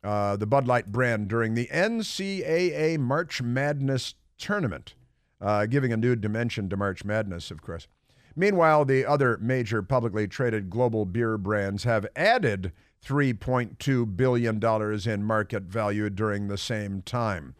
uh, 0.02 0.36
the 0.36 0.46
Bud 0.46 0.66
Light 0.66 0.90
brand 0.90 1.28
during 1.28 1.54
the 1.54 1.66
NCAA 1.66 2.98
March 2.98 3.42
Madness 3.42 4.14
tournament, 4.38 4.94
uh, 5.40 5.66
giving 5.66 5.92
a 5.92 5.96
new 5.96 6.16
dimension 6.16 6.68
to 6.70 6.76
March 6.76 7.04
Madness, 7.04 7.50
of 7.50 7.60
course. 7.60 7.86
Meanwhile, 8.34 8.86
the 8.86 9.04
other 9.04 9.36
major 9.38 9.82
publicly 9.82 10.26
traded 10.26 10.70
global 10.70 11.04
beer 11.04 11.36
brands 11.36 11.84
have 11.84 12.06
added 12.16 12.72
$3.2 13.04 14.16
billion 14.16 14.62
in 15.08 15.24
market 15.24 15.62
value 15.64 16.10
during 16.10 16.48
the 16.48 16.58
same 16.58 17.02
time. 17.02 17.54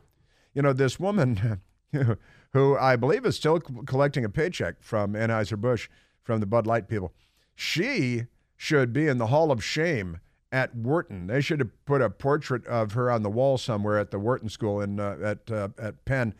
You 0.55 0.63
know, 0.63 0.73
this 0.73 1.01
woman, 1.01 1.61
who 2.53 2.77
I 2.77 2.97
believe 2.97 3.25
is 3.25 3.37
still 3.37 3.61
collecting 3.61 4.25
a 4.25 4.29
paycheck 4.29 4.83
from 4.83 5.15
Anheuser-Busch, 5.15 5.89
from 6.23 6.41
the 6.41 6.47
Bud 6.47 6.67
Light 6.67 6.89
people, 6.89 7.13
she 7.55 8.27
should 8.57 8.93
be 8.93 9.09
in 9.09 9.19
the 9.19 9.29
Hall 9.29 9.51
of 9.51 9.65
Shame 9.65 10.19
at 10.53 10.75
Wharton. 10.75 11.27
They 11.27 11.41
should 11.41 11.61
have 11.61 11.85
put 11.87 12.03
a 12.03 12.11
portrait 12.11 12.67
of 12.67 12.93
her 12.93 13.11
on 13.11 13.23
the 13.23 13.31
wall 13.31 13.57
somewhere 13.57 13.99
at 13.99 14.11
the 14.11 14.19
Wharton 14.19 14.49
School 14.49 14.81
in 14.81 15.01
uh, 15.01 15.17
at 15.23 15.51
uh, 15.51 15.69
at 15.79 16.05
Penn, 16.05 16.35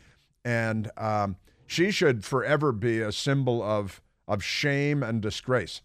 and 0.45 0.91
um, 0.97 1.37
She 1.71 1.89
should 1.89 2.25
forever 2.25 2.73
be 2.73 2.99
a 2.99 3.13
symbol 3.13 3.63
of, 3.63 4.01
of 4.27 4.43
shame 4.43 5.03
and 5.03 5.21
disgrace. 5.21 5.81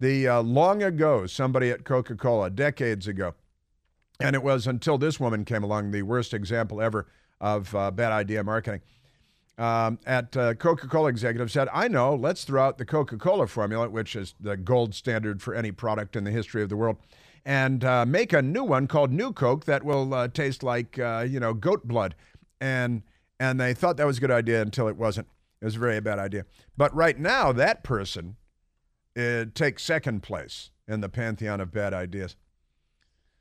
The 0.00 0.28
uh, 0.28 0.42
long 0.42 0.82
ago, 0.82 1.26
somebody 1.26 1.70
at 1.70 1.84
Coca 1.84 2.14
Cola, 2.14 2.50
decades 2.50 3.08
ago, 3.08 3.34
and 4.20 4.36
it 4.36 4.42
was 4.42 4.66
until 4.66 4.96
this 4.96 5.18
woman 5.18 5.44
came 5.44 5.64
along, 5.64 5.90
the 5.90 6.02
worst 6.02 6.32
example 6.32 6.80
ever 6.80 7.06
of 7.40 7.74
uh, 7.74 7.90
bad 7.90 8.12
idea 8.12 8.44
marketing. 8.44 8.80
Um, 9.58 9.98
at 10.06 10.36
uh, 10.36 10.54
Coca 10.54 10.86
Cola 10.86 11.08
executive 11.08 11.50
said, 11.50 11.68
I 11.72 11.88
know, 11.88 12.14
let's 12.14 12.44
throw 12.44 12.62
out 12.62 12.78
the 12.78 12.84
Coca 12.84 13.16
Cola 13.16 13.48
formula, 13.48 13.88
which 13.88 14.14
is 14.14 14.34
the 14.38 14.56
gold 14.56 14.94
standard 14.94 15.42
for 15.42 15.52
any 15.52 15.72
product 15.72 16.14
in 16.14 16.22
the 16.22 16.30
history 16.30 16.62
of 16.62 16.68
the 16.68 16.76
world, 16.76 16.98
and 17.44 17.84
uh, 17.84 18.06
make 18.06 18.32
a 18.32 18.40
new 18.40 18.62
one 18.62 18.86
called 18.86 19.12
New 19.12 19.32
Coke 19.32 19.64
that 19.64 19.82
will 19.82 20.14
uh, 20.14 20.28
taste 20.28 20.62
like, 20.62 20.96
uh, 21.00 21.26
you 21.28 21.40
know, 21.40 21.54
goat 21.54 21.88
blood. 21.88 22.14
And, 22.60 23.02
and 23.40 23.60
they 23.60 23.74
thought 23.74 23.96
that 23.96 24.06
was 24.06 24.18
a 24.18 24.20
good 24.20 24.30
idea 24.30 24.62
until 24.62 24.86
it 24.86 24.96
wasn't. 24.96 25.26
It 25.60 25.64
was 25.64 25.74
a 25.74 25.80
very 25.80 25.98
bad 26.00 26.20
idea. 26.20 26.44
But 26.76 26.94
right 26.94 27.18
now, 27.18 27.50
that 27.50 27.82
person 27.82 28.36
uh, 29.18 29.46
takes 29.54 29.82
second 29.82 30.22
place 30.22 30.70
in 30.86 31.00
the 31.00 31.08
pantheon 31.08 31.60
of 31.60 31.72
bad 31.72 31.92
ideas. 31.92 32.36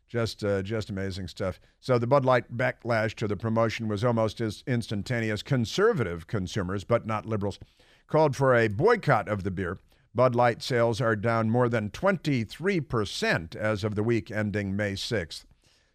Just, 0.08 0.44
uh, 0.44 0.62
just 0.62 0.90
amazing 0.90 1.28
stuff. 1.28 1.60
So 1.80 2.00
the 2.00 2.08
Bud 2.08 2.24
Light 2.24 2.56
backlash 2.56 3.14
to 3.16 3.28
the 3.28 3.36
promotion 3.36 3.88
was 3.90 4.04
almost 4.04 4.40
as 4.40 4.64
instantaneous. 4.66 5.44
Conservative 5.44 6.28
consumers, 6.28 6.86
but 6.86 7.06
not 7.06 7.26
liberals, 7.26 7.60
called 8.08 8.36
for 8.36 8.56
a 8.56 8.70
boycott 8.70 9.28
of 9.28 9.44
the 9.44 9.52
beer. 9.52 9.80
Bud 10.16 10.34
Light 10.34 10.64
sales 10.64 11.02
are 11.02 11.16
down 11.16 11.50
more 11.50 11.68
than 11.70 11.90
23% 11.90 13.56
as 13.56 13.84
of 13.84 13.96
the 13.96 14.04
week 14.04 14.32
ending 14.32 14.76
May 14.76 14.94
6th, 14.94 15.46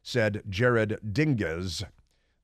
said 0.03 0.43
Jared 0.49 1.01
Dinges, 1.13 1.83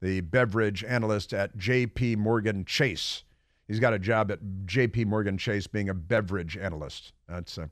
the 0.01 0.23
beverage 0.23 0.83
analyst 0.83 1.35
at 1.35 1.57
J.P. 1.57 2.17
Morgan 2.17 2.65
Chase. 2.65 3.25
He's 3.69 3.81
got 3.81 3.93
a 3.93 3.99
job 3.99 4.31
at 4.33 4.39
J.P. 4.65 5.05
Morgan 5.05 5.37
Chase 5.37 5.67
being 5.67 5.91
a 5.91 5.95
beverage 5.95 6.57
analyst. 6.57 7.13
That's 7.29 7.59
uh, 7.59 7.67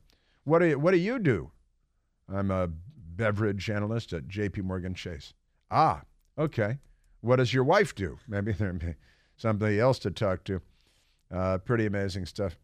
what 0.45 0.59
do 0.61 0.67
you, 0.67 0.79
what 0.79 0.93
do 0.93 0.99
you 0.99 1.19
do? 1.19 1.51
I'm 2.33 2.51
a 2.51 2.69
beverage 2.69 3.71
analyst 3.71 4.13
at 4.13 4.29
J.P. 4.29 4.61
Morgan 4.61 4.95
Chase. 4.95 5.33
Ah, 5.71 6.03
okay. 6.39 6.79
What 7.23 7.37
does 7.37 7.55
your 7.55 7.65
wife 7.65 7.95
do? 7.95 8.19
Maybe 8.29 8.53
there'd 8.53 8.79
be 8.79 8.95
somebody 9.37 9.81
else 9.81 9.99
to 10.01 10.11
talk 10.11 10.45
to. 10.45 10.61
Uh, 11.35 11.59
pretty 11.59 11.87
amazing 11.87 12.27
stuff. 12.27 12.57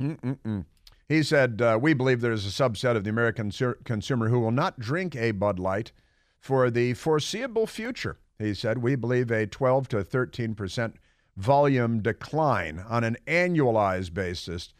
Mm-mm-mm. 0.00 0.64
He 1.08 1.22
said, 1.22 1.60
uh, 1.60 1.78
We 1.80 1.92
believe 1.92 2.20
there's 2.22 2.46
a 2.46 2.50
subset 2.50 2.96
of 2.96 3.04
the 3.04 3.10
American 3.10 3.50
sur- 3.50 3.78
consumer 3.84 4.30
who 4.30 4.40
will 4.40 4.50
not 4.50 4.80
drink 4.80 5.14
a 5.14 5.32
Bud 5.32 5.58
Light 5.58 5.92
for 6.40 6.70
the 6.70 6.94
foreseeable 6.94 7.66
future. 7.66 8.18
He 8.38 8.54
said, 8.54 8.78
We 8.78 8.96
believe 8.96 9.30
a 9.30 9.46
12 9.46 9.88
to 9.88 10.02
13 10.02 10.54
percent 10.54 10.96
volume 11.36 12.00
decline 12.00 12.84
on 12.88 13.04
an 13.04 13.16
annualized 13.26 14.14
basis, 14.14 14.74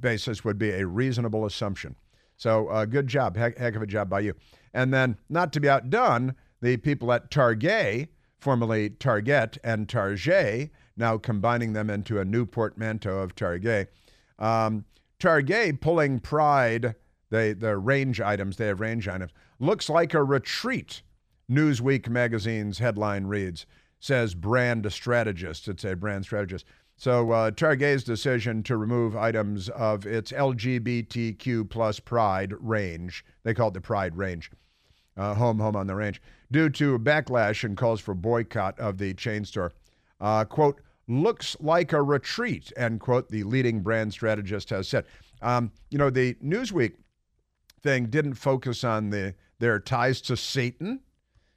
basis 0.00 0.44
would 0.44 0.58
be 0.58 0.70
a 0.70 0.86
reasonable 0.86 1.44
assumption. 1.44 1.96
So, 2.36 2.68
uh, 2.68 2.84
good 2.84 3.08
job. 3.08 3.36
Heck, 3.36 3.58
heck 3.58 3.74
of 3.74 3.82
a 3.82 3.86
job 3.86 4.08
by 4.08 4.20
you. 4.20 4.34
And 4.72 4.94
then, 4.94 5.16
not 5.28 5.52
to 5.54 5.60
be 5.60 5.68
outdone, 5.68 6.36
the 6.60 6.76
people 6.76 7.12
at 7.12 7.30
Target, 7.30 8.10
formerly 8.38 8.90
Target 8.90 9.58
and 9.64 9.88
Target, 9.88 10.70
now 10.96 11.18
combining 11.18 11.72
them 11.72 11.90
into 11.90 12.20
a 12.20 12.24
new 12.24 12.46
portmanteau 12.46 13.18
of 13.18 13.34
Target. 13.34 13.92
Um, 14.38 14.84
Target 15.18 15.80
pulling 15.80 16.20
Pride, 16.20 16.94
they, 17.30 17.52
the 17.52 17.76
range 17.76 18.20
items, 18.20 18.56
they 18.56 18.66
have 18.66 18.80
range 18.80 19.08
items, 19.08 19.32
looks 19.58 19.88
like 19.88 20.14
a 20.14 20.22
retreat. 20.22 21.02
Newsweek 21.50 22.08
magazine's 22.08 22.78
headline 22.78 23.24
reads, 23.24 23.66
says 24.00 24.34
brand 24.34 24.90
strategist. 24.92 25.68
It's 25.68 25.84
a 25.84 25.94
brand 25.94 26.24
strategist. 26.24 26.64
So 26.96 27.30
uh, 27.30 27.50
Target's 27.52 28.02
decision 28.02 28.64
to 28.64 28.76
remove 28.76 29.16
items 29.16 29.68
of 29.68 30.04
its 30.04 30.32
LGBTQ 30.32 31.70
plus 31.70 32.00
Pride 32.00 32.54
range, 32.58 33.24
they 33.44 33.54
call 33.54 33.68
it 33.68 33.74
the 33.74 33.80
Pride 33.80 34.16
range, 34.16 34.50
uh, 35.16 35.34
home, 35.34 35.60
home 35.60 35.76
on 35.76 35.86
the 35.86 35.94
range, 35.94 36.20
due 36.50 36.68
to 36.70 36.98
backlash 36.98 37.62
and 37.62 37.76
calls 37.76 38.00
for 38.00 38.14
boycott 38.14 38.78
of 38.80 38.98
the 38.98 39.14
chain 39.14 39.44
store. 39.44 39.72
Uh, 40.20 40.44
quote, 40.44 40.80
looks 41.06 41.56
like 41.60 41.92
a 41.92 42.02
retreat, 42.02 42.72
end 42.76 42.98
quote, 42.98 43.28
the 43.28 43.44
leading 43.44 43.80
brand 43.80 44.12
strategist 44.12 44.70
has 44.70 44.88
said. 44.88 45.04
Um, 45.40 45.70
you 45.90 45.98
know, 45.98 46.10
the 46.10 46.34
Newsweek 46.44 46.94
thing 47.80 48.06
didn't 48.06 48.34
focus 48.34 48.82
on 48.82 49.10
the 49.10 49.34
their 49.60 49.80
ties 49.80 50.20
to 50.22 50.36
Satan. 50.36 51.00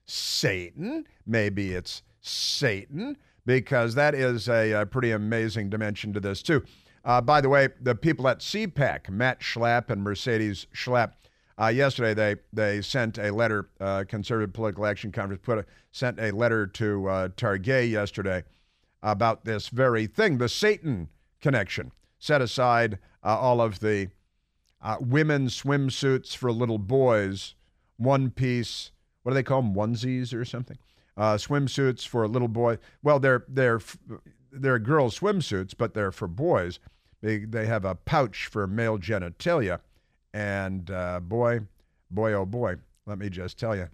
Satan, 0.05 1.05
maybe 1.25 1.73
it's 1.73 2.01
Satan 2.21 3.17
because 3.45 3.95
that 3.95 4.13
is 4.13 4.47
a, 4.47 4.71
a 4.71 4.85
pretty 4.85 5.11
amazing 5.11 5.69
dimension 5.69 6.13
to 6.13 6.19
this, 6.19 6.41
too. 6.41 6.63
Uh, 7.03 7.19
by 7.19 7.41
the 7.41 7.49
way, 7.49 7.69
the 7.81 7.95
people 7.95 8.27
at 8.27 8.39
CPAC, 8.39 9.09
Matt 9.09 9.39
Schlapp 9.39 9.89
and 9.89 10.03
Mercedes 10.03 10.67
Schlapp, 10.73 11.13
uh, 11.59 11.67
yesterday 11.67 12.13
they 12.13 12.35
they 12.53 12.81
sent 12.81 13.17
a 13.17 13.31
letter. 13.31 13.69
Uh, 13.79 14.03
Conservative 14.07 14.53
Political 14.53 14.85
Action 14.85 15.11
Conference 15.11 15.41
put 15.43 15.59
a, 15.59 15.65
sent 15.91 16.19
a 16.19 16.31
letter 16.31 16.65
to 16.65 17.07
uh, 17.07 17.29
Target 17.35 17.89
yesterday 17.89 18.43
about 19.03 19.45
this 19.45 19.69
very 19.69 20.07
thing, 20.07 20.37
the 20.37 20.49
Satan 20.49 21.09
connection. 21.41 21.91
Set 22.19 22.41
aside 22.41 22.99
uh, 23.23 23.37
all 23.37 23.61
of 23.61 23.79
the 23.79 24.09
uh, 24.81 24.97
women's 24.99 25.61
swimsuits 25.61 26.35
for 26.35 26.51
little 26.51 26.77
boys, 26.77 27.55
one 27.97 28.29
piece. 28.29 28.91
What 29.23 29.31
do 29.31 29.35
they 29.35 29.43
call 29.43 29.61
them? 29.61 29.75
Onesies 29.75 30.33
or 30.33 30.45
something? 30.45 30.77
Uh, 31.17 31.35
swimsuits 31.35 32.07
for 32.07 32.23
a 32.23 32.27
little 32.27 32.47
boy. 32.47 32.77
Well, 33.03 33.19
they're 33.19 33.43
they're 33.47 33.81
they're 34.51 34.79
girls' 34.79 35.19
swimsuits, 35.19 35.73
but 35.77 35.93
they're 35.93 36.11
for 36.11 36.27
boys. 36.27 36.79
They 37.21 37.39
they 37.39 37.65
have 37.65 37.85
a 37.85 37.95
pouch 37.95 38.47
for 38.47 38.67
male 38.67 38.97
genitalia, 38.97 39.79
and 40.33 40.89
uh, 40.89 41.19
boy, 41.19 41.61
boy, 42.09 42.33
oh 42.33 42.45
boy, 42.45 42.77
let 43.05 43.19
me 43.19 43.29
just 43.29 43.57
tell 43.57 43.75
you. 43.75 43.87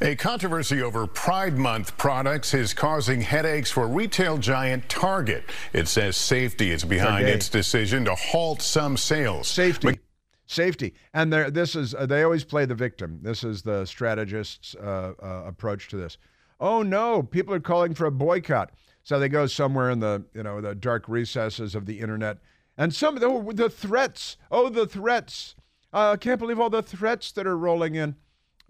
A 0.00 0.16
controversy 0.16 0.82
over 0.82 1.06
Pride 1.06 1.56
Month 1.56 1.96
products 1.96 2.52
is 2.52 2.74
causing 2.74 3.20
headaches 3.20 3.70
for 3.70 3.86
retail 3.86 4.38
giant 4.38 4.88
Target. 4.88 5.44
It 5.72 5.86
says 5.86 6.16
safety 6.16 6.72
is 6.72 6.84
behind 6.84 7.28
its 7.28 7.48
decision 7.48 8.04
to 8.06 8.14
halt 8.14 8.60
some 8.60 8.96
sales. 8.96 9.46
Safety. 9.46 10.00
safety, 10.46 10.94
and 11.12 11.32
this 11.32 11.76
is 11.76 11.94
uh, 11.94 12.06
they 12.06 12.24
always 12.24 12.42
play 12.42 12.64
the 12.64 12.74
victim. 12.74 13.20
This 13.22 13.44
is 13.44 13.62
the 13.62 13.84
strategist's 13.84 14.74
uh, 14.74 15.12
uh, 15.22 15.44
approach 15.46 15.88
to 15.88 15.96
this 15.96 16.18
oh 16.64 16.82
no, 16.82 17.22
people 17.22 17.52
are 17.54 17.60
calling 17.60 17.94
for 17.94 18.06
a 18.06 18.10
boycott. 18.10 18.72
So 19.02 19.18
they 19.18 19.28
go 19.28 19.46
somewhere 19.46 19.90
in 19.90 20.00
the 20.00 20.24
you 20.32 20.42
know 20.42 20.60
the 20.60 20.74
dark 20.74 21.04
recesses 21.08 21.74
of 21.74 21.84
the 21.84 22.00
internet, 22.00 22.38
and 22.78 22.92
some 22.92 23.14
of 23.16 23.20
the, 23.20 23.52
the 23.52 23.68
threats. 23.70 24.38
Oh, 24.50 24.70
the 24.70 24.86
threats! 24.86 25.54
Uh, 25.92 26.12
I 26.12 26.16
can't 26.16 26.40
believe 26.40 26.58
all 26.58 26.70
the 26.70 26.82
threats 26.82 27.30
that 27.32 27.46
are 27.46 27.58
rolling 27.58 27.94
in. 27.94 28.16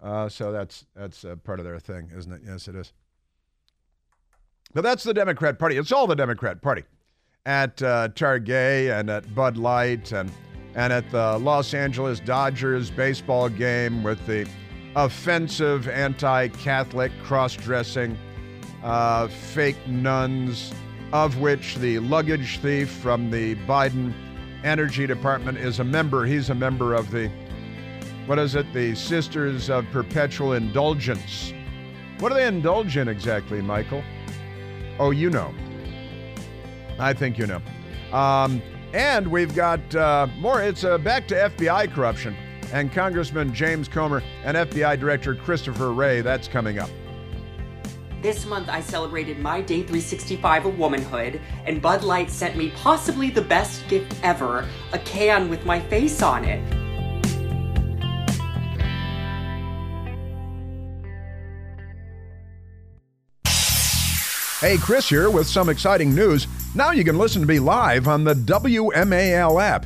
Uh, 0.03 0.27
so 0.27 0.51
that's 0.51 0.85
that's 0.93 1.23
uh, 1.23 1.37
part 1.37 1.59
of 1.59 1.65
their 1.65 1.79
thing, 1.79 2.11
isn't 2.15 2.31
it? 2.31 2.41
Yes, 2.45 2.67
it 2.67 2.75
is. 2.75 2.91
But 4.73 4.83
that's 4.83 5.03
the 5.03 5.13
Democrat 5.13 5.57
Party. 5.57 5.77
It's 5.77 5.93
all 5.93 6.05
the 6.05 6.15
Democrat 6.15 6.61
Party 6.61 6.83
at 7.45 7.81
uh, 7.81 8.09
Target 8.09 8.91
and 8.91 9.09
at 9.09 9.33
Bud 9.33 9.55
Light 9.55 10.11
and 10.11 10.29
and 10.75 10.91
at 10.91 11.09
the 11.11 11.37
Los 11.37 11.73
Angeles 11.73 12.19
Dodgers 12.19 12.91
baseball 12.91 13.47
game 13.47 14.03
with 14.03 14.23
the 14.27 14.45
offensive, 14.95 15.87
anti 15.87 16.47
Catholic, 16.49 17.11
cross 17.23 17.55
dressing, 17.55 18.17
uh, 18.83 19.27
fake 19.27 19.87
nuns, 19.87 20.73
of 21.11 21.39
which 21.39 21.75
the 21.75 21.99
luggage 21.99 22.59
thief 22.59 22.89
from 22.89 23.29
the 23.29 23.55
Biden 23.67 24.13
Energy 24.63 25.05
Department 25.05 25.57
is 25.57 25.79
a 25.79 25.83
member. 25.83 26.25
He's 26.25 26.49
a 26.49 26.55
member 26.55 26.93
of 26.93 27.11
the, 27.11 27.29
what 28.25 28.39
is 28.39 28.55
it, 28.55 28.71
the 28.73 28.95
Sisters 28.95 29.69
of 29.69 29.85
Perpetual 29.91 30.53
Indulgence. 30.53 31.53
What 32.19 32.29
do 32.29 32.35
they 32.35 32.47
indulge 32.47 32.97
in 32.97 33.07
exactly, 33.07 33.61
Michael? 33.61 34.03
Oh, 34.99 35.11
you 35.11 35.29
know. 35.29 35.53
I 36.97 37.13
think 37.13 37.37
you 37.37 37.45
know. 37.45 37.61
Um, 38.17 38.61
and 38.93 39.27
we've 39.27 39.53
got 39.53 39.93
uh, 39.93 40.27
more. 40.37 40.63
It's 40.63 40.85
uh, 40.85 40.97
back 40.97 41.27
to 41.27 41.35
FBI 41.35 41.93
corruption 41.93 42.37
and 42.71 42.91
Congressman 42.91 43.53
James 43.53 43.87
Comer 43.87 44.23
and 44.43 44.57
FBI 44.57 44.99
Director 44.99 45.35
Christopher 45.35 45.93
Wray. 45.93 46.21
That's 46.21 46.47
coming 46.47 46.79
up. 46.79 46.89
This 48.21 48.45
month, 48.45 48.69
I 48.69 48.81
celebrated 48.81 49.37
my 49.37 49.61
day 49.61 49.83
365 49.83 50.65
of 50.65 50.79
womanhood, 50.79 51.39
and 51.65 51.79
Bud 51.81 52.03
Light 52.03 52.31
sent 52.31 52.57
me 52.57 52.71
possibly 52.71 53.29
the 53.29 53.43
best 53.43 53.87
gift 53.87 54.15
ever 54.23 54.67
a 54.93 54.99
can 54.99 55.47
with 55.47 55.63
my 55.65 55.79
face 55.79 56.23
on 56.23 56.43
it. 56.43 56.59
Hey, 64.59 64.77
Chris 64.77 65.07
here 65.07 65.29
with 65.29 65.45
some 65.45 65.69
exciting 65.69 66.15
news. 66.15 66.47
Now 66.73 66.89
you 66.89 67.03
can 67.03 67.19
listen 67.19 67.41
to 67.41 67.47
me 67.47 67.59
live 67.59 68.07
on 68.07 68.23
the 68.23 68.33
WMAL 68.33 69.61
app. 69.61 69.85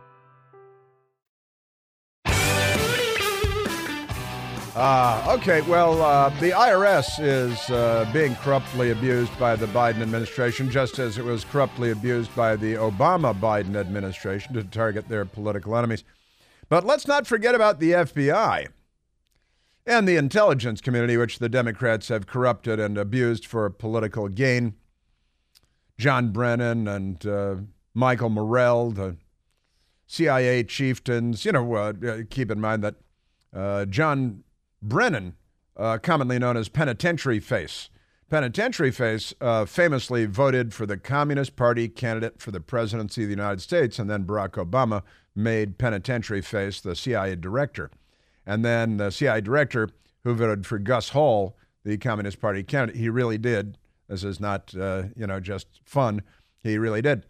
Uh, 4.73 5.35
okay, 5.37 5.59
well, 5.63 6.01
uh, 6.01 6.29
the 6.39 6.51
IRS 6.51 7.19
is 7.19 7.69
uh, 7.71 8.09
being 8.13 8.33
corruptly 8.35 8.91
abused 8.91 9.37
by 9.37 9.53
the 9.53 9.65
Biden 9.65 10.01
administration, 10.01 10.71
just 10.71 10.97
as 10.97 11.17
it 11.17 11.25
was 11.25 11.43
corruptly 11.43 11.91
abused 11.91 12.33
by 12.37 12.55
the 12.55 12.75
Obama 12.75 13.37
Biden 13.37 13.75
administration 13.75 14.53
to 14.53 14.63
target 14.63 15.09
their 15.09 15.25
political 15.25 15.75
enemies. 15.75 16.05
But 16.69 16.85
let's 16.85 17.05
not 17.05 17.27
forget 17.27 17.53
about 17.53 17.81
the 17.81 17.91
FBI 17.91 18.69
and 19.85 20.07
the 20.07 20.15
intelligence 20.15 20.79
community, 20.79 21.17
which 21.17 21.39
the 21.39 21.49
Democrats 21.49 22.07
have 22.07 22.25
corrupted 22.25 22.79
and 22.79 22.97
abused 22.97 23.45
for 23.45 23.69
political 23.69 24.29
gain. 24.29 24.75
John 25.97 26.29
Brennan 26.31 26.87
and 26.87 27.25
uh, 27.25 27.55
Michael 27.93 28.29
Morell, 28.29 28.91
the 28.91 29.17
CIA 30.07 30.63
chieftains. 30.63 31.43
You 31.43 31.51
know, 31.51 31.73
uh, 31.73 31.93
keep 32.29 32.49
in 32.49 32.61
mind 32.61 32.85
that 32.85 32.95
uh, 33.53 33.83
John 33.83 34.45
Brennan, 34.81 35.35
uh, 35.77 35.97
commonly 35.99 36.39
known 36.39 36.57
as 36.57 36.69
Penitentiary 36.69 37.39
Face, 37.39 37.89
Penitentiary 38.31 38.91
Face 38.91 39.33
uh, 39.41 39.65
famously 39.65 40.25
voted 40.25 40.73
for 40.73 40.85
the 40.85 40.95
Communist 40.95 41.57
Party 41.57 41.89
candidate 41.89 42.41
for 42.41 42.51
the 42.51 42.61
presidency 42.61 43.23
of 43.23 43.27
the 43.27 43.35
United 43.35 43.59
States, 43.59 43.99
and 43.99 44.09
then 44.09 44.23
Barack 44.23 44.51
Obama 44.51 45.03
made 45.35 45.77
Penitentiary 45.77 46.41
Face 46.41 46.79
the 46.79 46.95
CIA 46.95 47.35
director. 47.35 47.91
And 48.45 48.63
then 48.63 48.95
the 48.95 49.11
CIA 49.11 49.41
director 49.41 49.89
who 50.23 50.33
voted 50.33 50.65
for 50.65 50.79
Gus 50.79 51.09
Hall, 51.09 51.57
the 51.83 51.97
Communist 51.97 52.39
Party 52.39 52.63
candidate, 52.63 53.01
he 53.01 53.09
really 53.09 53.37
did. 53.37 53.77
This 54.07 54.23
is 54.23 54.39
not, 54.39 54.73
uh, 54.79 55.03
you 55.13 55.27
know, 55.27 55.41
just 55.41 55.67
fun. 55.83 56.21
He 56.63 56.77
really 56.77 57.01
did. 57.01 57.25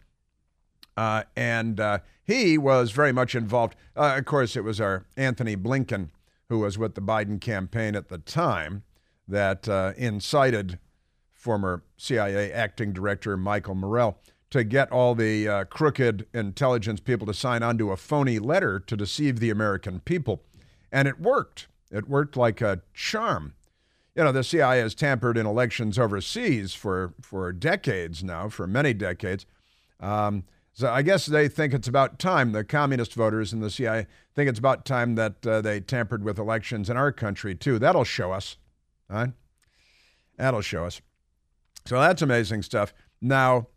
Uh, 0.96 1.24
and 1.34 1.80
uh, 1.80 1.98
he 2.22 2.56
was 2.56 2.92
very 2.92 3.12
much 3.12 3.34
involved. 3.34 3.74
Uh, 3.96 4.14
of 4.18 4.24
course, 4.24 4.54
it 4.54 4.62
was 4.62 4.80
our 4.80 5.04
Anthony 5.16 5.56
Blinken, 5.56 6.10
who 6.52 6.58
was 6.58 6.76
with 6.76 6.94
the 6.94 7.00
Biden 7.00 7.40
campaign 7.40 7.96
at 7.96 8.10
the 8.10 8.18
time, 8.18 8.82
that 9.26 9.66
uh, 9.70 9.94
incited 9.96 10.78
former 11.32 11.82
CIA 11.96 12.52
acting 12.52 12.92
director 12.92 13.38
Michael 13.38 13.74
Morell 13.74 14.18
to 14.50 14.62
get 14.62 14.92
all 14.92 15.14
the 15.14 15.48
uh, 15.48 15.64
crooked 15.64 16.26
intelligence 16.34 17.00
people 17.00 17.26
to 17.26 17.32
sign 17.32 17.62
onto 17.62 17.90
a 17.90 17.96
phony 17.96 18.38
letter 18.38 18.78
to 18.78 18.98
deceive 18.98 19.40
the 19.40 19.48
American 19.48 20.00
people. 20.00 20.42
And 20.92 21.08
it 21.08 21.18
worked. 21.18 21.68
It 21.90 22.06
worked 22.06 22.36
like 22.36 22.60
a 22.60 22.82
charm. 22.92 23.54
You 24.14 24.24
know, 24.24 24.32
the 24.32 24.44
CIA 24.44 24.80
has 24.80 24.94
tampered 24.94 25.38
in 25.38 25.46
elections 25.46 25.98
overseas 25.98 26.74
for, 26.74 27.14
for 27.22 27.50
decades 27.50 28.22
now, 28.22 28.50
for 28.50 28.66
many 28.66 28.92
decades. 28.92 29.46
Um, 30.00 30.44
so 30.72 30.90
I 30.90 31.02
guess 31.02 31.26
they 31.26 31.48
think 31.48 31.74
it's 31.74 31.88
about 31.88 32.18
time, 32.18 32.52
the 32.52 32.64
communist 32.64 33.14
voters 33.14 33.52
in 33.52 33.60
the 33.60 33.70
CIA 33.70 34.06
think 34.34 34.48
it's 34.48 34.58
about 34.58 34.84
time 34.84 35.14
that 35.16 35.46
uh, 35.46 35.60
they 35.60 35.80
tampered 35.80 36.24
with 36.24 36.38
elections 36.38 36.88
in 36.88 36.96
our 36.96 37.12
country, 37.12 37.54
too. 37.54 37.78
That'll 37.78 38.04
show 38.04 38.32
us. 38.32 38.56
Right? 39.08 39.32
That'll 40.38 40.62
show 40.62 40.86
us. 40.86 41.02
So 41.84 42.00
that's 42.00 42.22
amazing 42.22 42.62
stuff. 42.62 42.94
Now, 43.20 43.68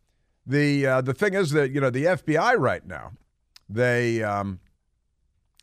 the 0.46 0.86
uh, 0.86 1.02
the 1.02 1.14
thing 1.14 1.34
is 1.34 1.52
that 1.52 1.72
you 1.72 1.82
know 1.82 1.90
the 1.90 2.06
FBI 2.06 2.58
right 2.58 2.86
now, 2.86 3.14
they 3.68 4.24
um, 4.24 4.60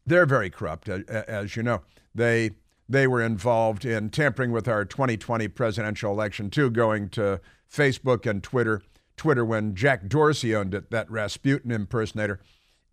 they're 0.04 0.26
very 0.26 0.50
corrupt, 0.50 0.88
as 0.88 1.56
you 1.56 1.62
know. 1.62 1.82
They 2.14 2.50
they 2.88 3.06
were 3.06 3.22
involved 3.22 3.84
in 3.84 4.10
tampering 4.10 4.50
with 4.50 4.68
our 4.68 4.84
2020 4.84 5.48
presidential 5.48 6.12
election 6.12 6.50
too, 6.50 6.68
going 6.70 7.08
to 7.10 7.40
Facebook 7.72 8.28
and 8.28 8.42
Twitter. 8.42 8.82
Twitter 9.22 9.44
when 9.44 9.76
Jack 9.76 10.08
Dorsey 10.08 10.52
owned 10.52 10.74
it, 10.74 10.90
that 10.90 11.08
Rasputin 11.08 11.70
impersonator, 11.70 12.40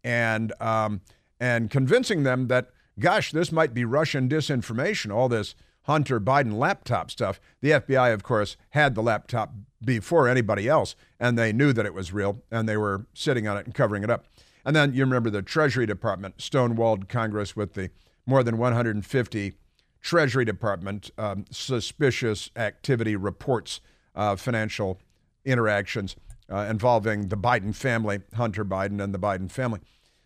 and 0.04 0.54
um, 0.62 1.02
and 1.40 1.72
convincing 1.72 2.22
them 2.22 2.50
that, 2.50 2.70
gosh, 3.00 3.32
this 3.32 3.52
might 3.52 3.74
be 3.74 3.84
Russian 3.84 4.30
disinformation. 4.30 5.12
All 5.12 5.28
this 5.28 5.56
Hunter 5.86 6.20
Biden 6.20 6.60
laptop 6.60 7.10
stuff. 7.10 7.40
The 7.62 7.72
FBI, 7.72 8.14
of 8.14 8.22
course, 8.22 8.58
had 8.70 8.94
the 8.94 9.02
laptop 9.02 9.56
before 9.84 10.28
anybody 10.28 10.68
else, 10.68 10.96
and 11.20 11.36
they 11.36 11.52
knew 11.52 11.74
that 11.74 11.88
it 11.88 11.96
was 11.96 12.14
real, 12.14 12.44
and 12.52 12.70
they 12.70 12.78
were 12.78 13.08
sitting 13.16 13.48
on 13.48 13.58
it 13.58 13.66
and 13.66 13.74
covering 13.74 14.04
it 14.04 14.12
up. 14.12 14.26
And 14.64 14.76
then 14.76 14.94
you 14.94 15.04
remember 15.04 15.32
the 15.32 15.42
Treasury 15.42 15.88
Department 15.88 16.38
stonewalled 16.38 17.10
Congress 17.10 17.56
with 17.56 17.74
the 17.74 17.90
more 18.28 18.44
than 18.44 18.60
150 18.60 19.54
Treasury 20.00 20.46
Department 20.46 21.10
um, 21.18 21.46
suspicious 21.50 22.52
activity 22.56 23.16
reports, 23.16 23.82
uh, 24.14 24.36
financial 24.36 25.00
interactions 25.46 26.16
uh, 26.52 26.68
involving 26.70 27.28
the 27.28 27.38
Biden 27.38 27.76
family, 27.76 28.20
Hunter 28.34 28.66
Biden 28.66 29.02
and 29.04 29.14
the 29.14 29.20
Biden 29.20 29.50
family. 29.50 29.80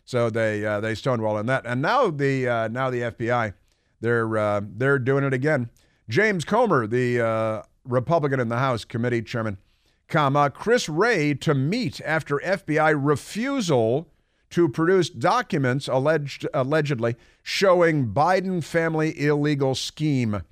So 0.04 0.30
they 0.30 0.64
uh, 0.64 0.80
they 0.80 0.94
stonewall 0.94 1.38
in 1.38 1.46
that, 1.46 1.64
and 1.64 1.80
now 1.80 2.10
the 2.10 2.48
uh, 2.48 2.68
now 2.68 2.90
the 2.90 3.00
FBI 3.00 3.54
they're 4.00 4.36
uh, 4.36 4.60
they're 4.62 4.98
doing 4.98 5.24
it 5.24 5.32
again. 5.32 5.70
James 6.08 6.44
Comer, 6.44 6.86
the 6.86 7.20
uh, 7.20 7.62
Republican 7.84 8.38
in 8.38 8.48
the 8.48 8.58
House 8.58 8.84
committee 8.84 9.22
chairman, 9.22 9.56
comma 10.08 10.50
Chris 10.50 10.88
Wray 10.88 11.32
to 11.34 11.54
meet 11.54 12.02
after 12.02 12.38
FBI 12.38 12.94
refusal 12.96 14.10
to 14.50 14.68
produce 14.68 15.08
documents 15.08 15.88
alleged 15.88 16.46
allegedly 16.52 17.16
showing 17.42 18.12
Biden 18.12 18.62
family 18.62 19.18
illegal 19.18 19.74
scheme. 19.74 20.42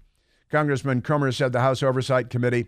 Congressman 0.51 1.03
Comer 1.03 1.31
said 1.31 1.53
the 1.53 1.61
House 1.61 1.83
Oversight 1.83 2.31
Committee 2.31 2.67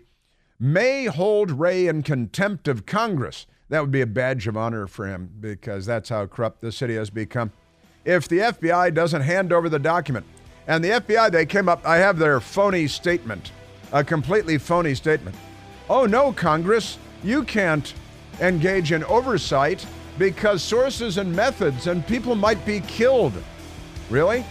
may 0.58 1.06
hold 1.06 1.50
Wray 1.50 1.86
in 1.86 2.02
contempt 2.02 2.68
of 2.68 2.86
Congress. 2.86 3.46
That 3.68 3.80
would 3.80 3.90
be 3.90 4.02
a 4.02 4.06
badge 4.06 4.46
of 4.46 4.56
honor 4.56 4.86
for 4.86 5.06
him 5.06 5.30
because 5.40 5.86
that's 5.86 6.08
how 6.08 6.26
corrupt 6.26 6.60
the 6.60 6.72
city 6.72 6.94
has 6.96 7.10
become. 7.10 7.52
If 8.04 8.28
the 8.28 8.38
FBI 8.38 8.92
doesn't 8.94 9.22
hand 9.22 9.52
over 9.52 9.68
the 9.68 9.78
document, 9.78 10.26
and 10.66 10.82
the 10.82 10.90
FBI, 10.90 11.30
they 11.30 11.46
came 11.46 11.68
up, 11.68 11.84
I 11.84 11.96
have 11.96 12.18
their 12.18 12.40
phony 12.40 12.86
statement, 12.86 13.52
a 13.92 14.02
completely 14.02 14.58
phony 14.58 14.94
statement. 14.94 15.36
Oh 15.90 16.06
no, 16.06 16.32
Congress, 16.32 16.98
you 17.22 17.42
can't 17.44 17.92
engage 18.40 18.92
in 18.92 19.04
oversight 19.04 19.86
because 20.18 20.62
sources 20.62 21.18
and 21.18 21.34
methods 21.34 21.86
and 21.86 22.06
people 22.06 22.34
might 22.34 22.64
be 22.64 22.80
killed. 22.80 23.34
Really? 24.10 24.44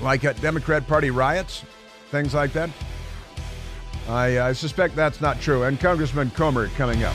Like 0.00 0.24
at 0.24 0.40
Democrat 0.40 0.86
Party 0.86 1.10
riots? 1.10 1.64
Things 2.10 2.34
like 2.34 2.52
that? 2.54 2.70
I, 4.10 4.36
uh, 4.36 4.48
I 4.48 4.52
suspect 4.52 4.96
that's 4.96 5.20
not 5.20 5.40
true. 5.40 5.62
And 5.62 5.78
Congressman 5.78 6.30
Comer 6.30 6.68
coming 6.68 7.04
up. 7.04 7.14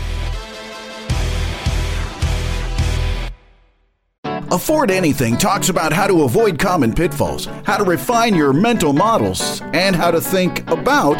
Afford 4.52 4.90
Anything 4.90 5.36
talks 5.36 5.70
about 5.70 5.92
how 5.92 6.08
to 6.08 6.24
avoid 6.24 6.58
common 6.58 6.94
pitfalls, 6.94 7.48
how 7.66 7.78
to 7.78 7.84
refine 7.84 8.36
your 8.36 8.54
mental 8.54 8.94
models, 8.94 9.62
and 9.74 9.96
how 9.96 10.12
to 10.12 10.22
think 10.22 10.70
about 10.72 11.20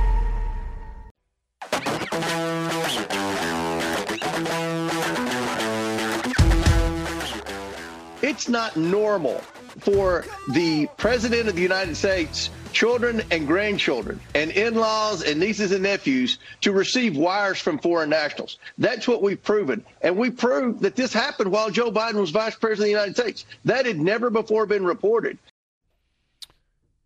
It's 8.21 8.47
not 8.47 8.77
normal 8.77 9.41
for 9.79 10.25
the 10.53 10.87
president 10.97 11.47
of 11.49 11.55
the 11.55 11.61
United 11.61 11.95
States 11.95 12.49
children 12.71 13.21
and 13.31 13.47
grandchildren 13.47 14.19
and 14.35 14.51
in-laws 14.51 15.23
and 15.23 15.39
nieces 15.39 15.71
and 15.71 15.83
nephews 15.83 16.39
to 16.61 16.71
receive 16.71 17.17
wires 17.17 17.59
from 17.59 17.77
foreign 17.79 18.09
nationals. 18.09 18.57
That's 18.77 19.07
what 19.07 19.21
we've 19.21 19.41
proven. 19.41 19.83
And 20.01 20.17
we 20.17 20.29
proved 20.29 20.81
that 20.81 20.95
this 20.95 21.13
happened 21.13 21.51
while 21.51 21.69
Joe 21.69 21.91
Biden 21.91 22.15
was 22.15 22.31
vice 22.31 22.55
president 22.55 22.79
of 22.81 22.85
the 22.85 22.89
United 22.91 23.15
States. 23.15 23.45
That 23.65 23.85
had 23.85 23.99
never 23.99 24.29
before 24.29 24.65
been 24.65 24.85
reported. 24.85 25.37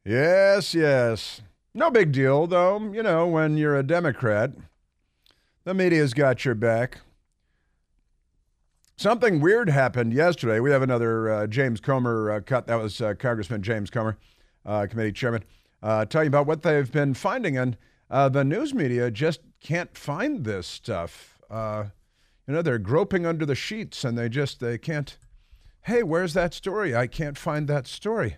Yes, 0.04 0.74
yes. 0.74 1.42
No 1.74 1.90
big 1.90 2.12
deal, 2.12 2.48
though. 2.48 2.80
You 2.94 3.04
know, 3.04 3.28
when 3.28 3.58
you're 3.58 3.78
a 3.78 3.84
Democrat, 3.84 4.52
the 5.64 5.74
media's 5.74 6.14
got 6.14 6.46
your 6.46 6.56
back. 6.56 7.00
Something 8.98 9.42
weird 9.42 9.68
happened 9.68 10.14
yesterday. 10.14 10.62
We 10.62 10.72
have 10.72 10.82
another 10.82 11.30
uh, 11.30 11.48
James 11.48 11.82
Comer 11.82 12.32
uh, 12.32 12.40
cut. 12.40 12.68
That 12.68 12.76
was 12.76 13.02
uh, 13.02 13.14
Congressman 13.16 13.62
James 13.62 13.90
Comer, 13.90 14.18
uh, 14.66 14.88
committee 14.90 15.12
chairman, 15.12 15.44
uh, 15.84 16.06
telling 16.06 16.30
about 16.30 16.48
what 16.48 16.62
they've 16.62 16.90
been 16.90 17.14
finding. 17.14 17.58
And 17.58 17.76
the 18.10 18.46
news 18.46 18.74
media 18.74 19.12
just 19.12 19.42
can't 19.60 19.98
find 19.98 20.46
this 20.46 20.66
stuff. 20.66 21.38
you 21.52 22.54
know, 22.54 22.62
they're 22.62 22.80
groping 22.80 23.26
under 23.26 23.46
the 23.46 23.54
sheets 23.54 24.06
and 24.06 24.18
they 24.18 24.30
just, 24.30 24.62
they 24.62 24.78
can't, 24.78 25.18
hey, 25.82 26.02
where's 26.02 26.34
that 26.34 26.54
story? 26.54 26.96
I 26.96 27.08
can't 27.08 27.38
find 27.38 27.68
that 27.68 27.88
story. 27.88 28.38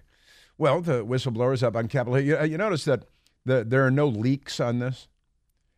Well, 0.58 0.82
the 0.82 1.06
whistleblower's 1.06 1.62
up 1.62 1.76
on 1.76 1.88
Capitol 1.88 2.15
Hill. 2.15 2.26
You, 2.26 2.43
you 2.54 2.58
notice 2.58 2.84
that 2.86 3.04
the, 3.46 3.63
there 3.63 3.86
are 3.86 3.91
no 3.91 4.08
leaks 4.08 4.60
on 4.60 4.80
this? 4.80 5.08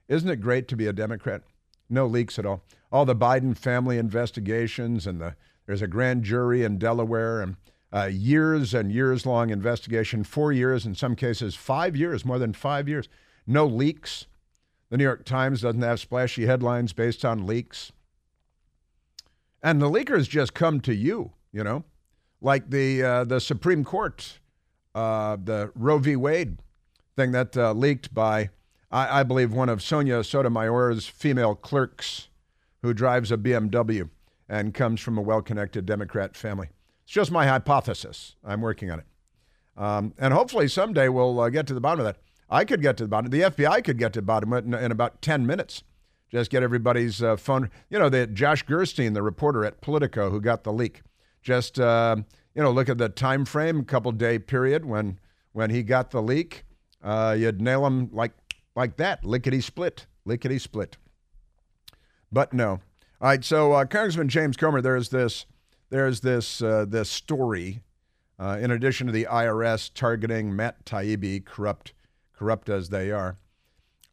Isn't 0.07 0.29
it 0.29 0.37
great 0.37 0.69
to 0.69 0.77
be 0.77 0.87
a 0.87 0.93
Democrat? 0.93 1.41
No 1.89 2.05
leaks 2.07 2.39
at 2.39 2.45
all 2.45 2.63
all 2.91 3.05
the 3.05 3.15
Biden 3.15 3.57
family 3.57 3.97
investigations, 3.97 5.05
and 5.05 5.21
the, 5.21 5.35
there's 5.65 5.81
a 5.81 5.87
grand 5.87 6.23
jury 6.23 6.63
in 6.63 6.77
Delaware, 6.77 7.41
and 7.41 7.55
uh, 7.93 8.05
years 8.05 8.73
and 8.73 8.91
years 8.91 9.25
long 9.25 9.49
investigation, 9.49 10.23
four 10.23 10.51
years, 10.51 10.85
in 10.85 10.95
some 10.95 11.15
cases, 11.15 11.55
five 11.55 11.95
years, 11.95 12.25
more 12.25 12.39
than 12.39 12.53
five 12.53 12.87
years. 12.87 13.09
No 13.47 13.65
leaks. 13.65 14.27
The 14.89 14.97
New 14.97 15.03
York 15.03 15.25
Times 15.25 15.61
doesn't 15.61 15.81
have 15.81 15.99
splashy 15.99 16.45
headlines 16.45 16.93
based 16.93 17.23
on 17.23 17.45
leaks. 17.45 17.91
And 19.61 19.81
the 19.81 19.89
leakers 19.89 20.29
just 20.29 20.53
come 20.53 20.79
to 20.81 20.93
you, 20.93 21.33
you 21.51 21.63
know, 21.63 21.83
like 22.41 22.69
the 22.69 23.03
uh, 23.03 23.23
the 23.25 23.41
Supreme 23.41 23.83
Court, 23.83 24.39
uh, 24.95 25.37
the 25.43 25.71
Roe 25.75 25.97
v. 25.97 26.15
Wade 26.15 26.59
thing 27.15 27.31
that 27.33 27.57
uh, 27.57 27.73
leaked 27.73 28.13
by, 28.13 28.49
I, 28.89 29.19
I, 29.19 29.23
believe, 29.23 29.51
one 29.51 29.67
of 29.67 29.83
Sonia 29.83 30.23
Sotomayor's 30.23 31.07
female 31.07 31.55
clerks 31.55 32.28
who 32.81 32.93
drives 32.93 33.31
a 33.31 33.37
BMW 33.37 34.09
and 34.47 34.73
comes 34.73 35.01
from 35.01 35.17
a 35.17 35.21
well 35.21 35.41
connected 35.41 35.85
Democrat 35.85 36.35
family. 36.35 36.69
It's 37.03 37.13
just 37.13 37.31
my 37.31 37.47
hypothesis. 37.47 38.35
I'm 38.43 38.61
working 38.61 38.91
on 38.91 38.99
it. 38.99 39.05
Um, 39.77 40.13
and 40.17 40.33
hopefully 40.33 40.67
someday 40.67 41.07
we'll 41.09 41.39
uh, 41.39 41.49
get 41.49 41.67
to 41.67 41.73
the 41.73 41.81
bottom 41.81 41.99
of 41.99 42.05
that. 42.05 42.17
I 42.49 42.65
could 42.65 42.81
get 42.81 42.97
to 42.97 43.03
the 43.03 43.09
bottom. 43.09 43.29
The 43.29 43.41
FBI 43.41 43.83
could 43.83 43.97
get 43.97 44.13
to 44.13 44.21
the 44.21 44.25
bottom 44.25 44.51
of 44.53 44.63
it 44.63 44.67
in, 44.67 44.73
in 44.73 44.91
about 44.91 45.21
10 45.21 45.45
minutes. 45.45 45.83
Just 46.31 46.51
get 46.51 46.63
everybody's 46.63 47.23
uh, 47.23 47.37
phone. 47.37 47.69
You 47.89 47.99
know, 47.99 48.09
the 48.09 48.27
Josh 48.27 48.63
Gerstein, 48.63 49.13
the 49.13 49.23
reporter 49.23 49.65
at 49.65 49.81
Politico 49.81 50.29
who 50.29 50.41
got 50.41 50.63
the 50.63 50.73
leak. 50.73 51.01
Just 51.41 51.79
uh, 51.79 52.17
you 52.53 52.61
know, 52.61 52.71
look 52.71 52.89
at 52.89 52.97
the 52.97 53.09
time 53.09 53.45
frame, 53.45 53.79
a 53.79 53.83
couple 53.83 54.11
day 54.11 54.37
period 54.37 54.85
when 54.85 55.19
when 55.53 55.69
he 55.69 55.81
got 55.83 56.11
the 56.11 56.21
leak. 56.21 56.65
Uh, 57.01 57.35
you'd 57.37 57.61
nail 57.61 57.85
him 57.85 58.09
like 58.11 58.33
like 58.75 58.97
that, 58.97 59.25
lickety 59.25 59.61
split, 59.61 60.05
lickety 60.25 60.59
split. 60.59 60.97
But 62.31 62.53
no. 62.53 62.81
All 63.21 63.29
right. 63.29 63.43
So 63.43 63.73
uh, 63.73 63.85
Congressman 63.85 64.29
James 64.29 64.57
Comer, 64.57 64.81
there's 64.81 65.09
this, 65.09 65.45
there's 65.89 66.21
this, 66.21 66.61
uh, 66.61 66.85
this 66.87 67.09
story. 67.09 67.81
Uh, 68.39 68.57
in 68.61 68.71
addition 68.71 69.05
to 69.05 69.11
the 69.11 69.27
IRS 69.29 69.91
targeting 69.93 70.55
Matt 70.55 70.85
Taibbi, 70.85 71.43
corrupt, 71.43 71.91
corrupt 72.33 72.69
as 72.69 72.87
they 72.87 73.11
are. 73.11 73.35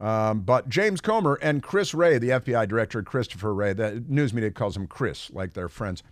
Um, 0.00 0.40
but 0.40 0.68
James 0.68 1.00
Comer 1.00 1.38
and 1.40 1.62
Chris 1.62 1.94
Wray, 1.94 2.18
the 2.18 2.31
FBI 2.31 2.68
director, 2.68 3.02
Christopher 3.02 3.55
Wray, 3.55 3.72
the 3.72 4.05
news 4.09 4.35
media 4.35 4.50
calls 4.50 4.76
him 4.76 4.87
Chris, 4.87 5.31
like 5.31 5.55
they're 5.55 5.68
friends. 5.68 6.02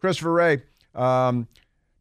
Christopher 0.00 0.32
Wray, 0.32 0.62
um, 0.94 1.48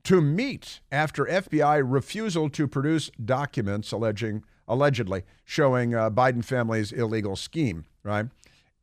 to 0.03 0.21
meet 0.21 0.81
after 0.91 1.25
FBI 1.25 1.81
refusal 1.85 2.49
to 2.49 2.67
produce 2.67 3.09
documents 3.23 3.91
alleging, 3.91 4.43
allegedly 4.67 5.23
showing 5.43 5.95
uh, 5.95 6.09
Biden 6.09 6.43
family's 6.43 6.91
illegal 6.91 7.35
scheme, 7.35 7.85
right? 8.03 8.27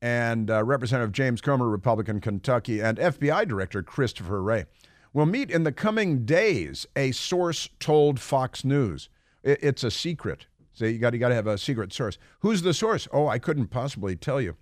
And 0.03 0.51
uh, 0.51 0.65
Representative 0.65 1.13
James 1.13 1.41
Comer, 1.41 1.69
Republican 1.69 2.21
Kentucky, 2.21 2.81
and 2.81 2.99
FBI 2.99 3.47
Director 3.47 3.83
Christopher 3.83 4.43
Wray 4.43 4.65
will 5.13 5.27
meet 5.27 5.51
in 5.51 5.65
the 5.65 5.73
coming 5.73 6.25
days. 6.25 6.87
A 6.97 7.13
source 7.13 7.69
told 7.79 8.21
Fox 8.21 8.65
News. 8.65 9.09
it's 9.43 9.85
a 9.85 9.91
secret. 9.91 10.47
So 10.73 10.85
you 10.87 10.99
got 10.99 11.13
you 11.13 11.19
got 11.19 11.29
to 11.29 11.35
have 11.35 11.47
a 11.47 11.59
secret 11.59 11.93
source. 11.93 12.17
Who's 12.41 12.63
the 12.63 12.73
source? 12.73 13.09
Oh, 13.13 13.27
I 13.27 13.39
couldn't 13.39 13.69
possibly 13.69 14.17
tell 14.17 14.41
you. 14.41 14.57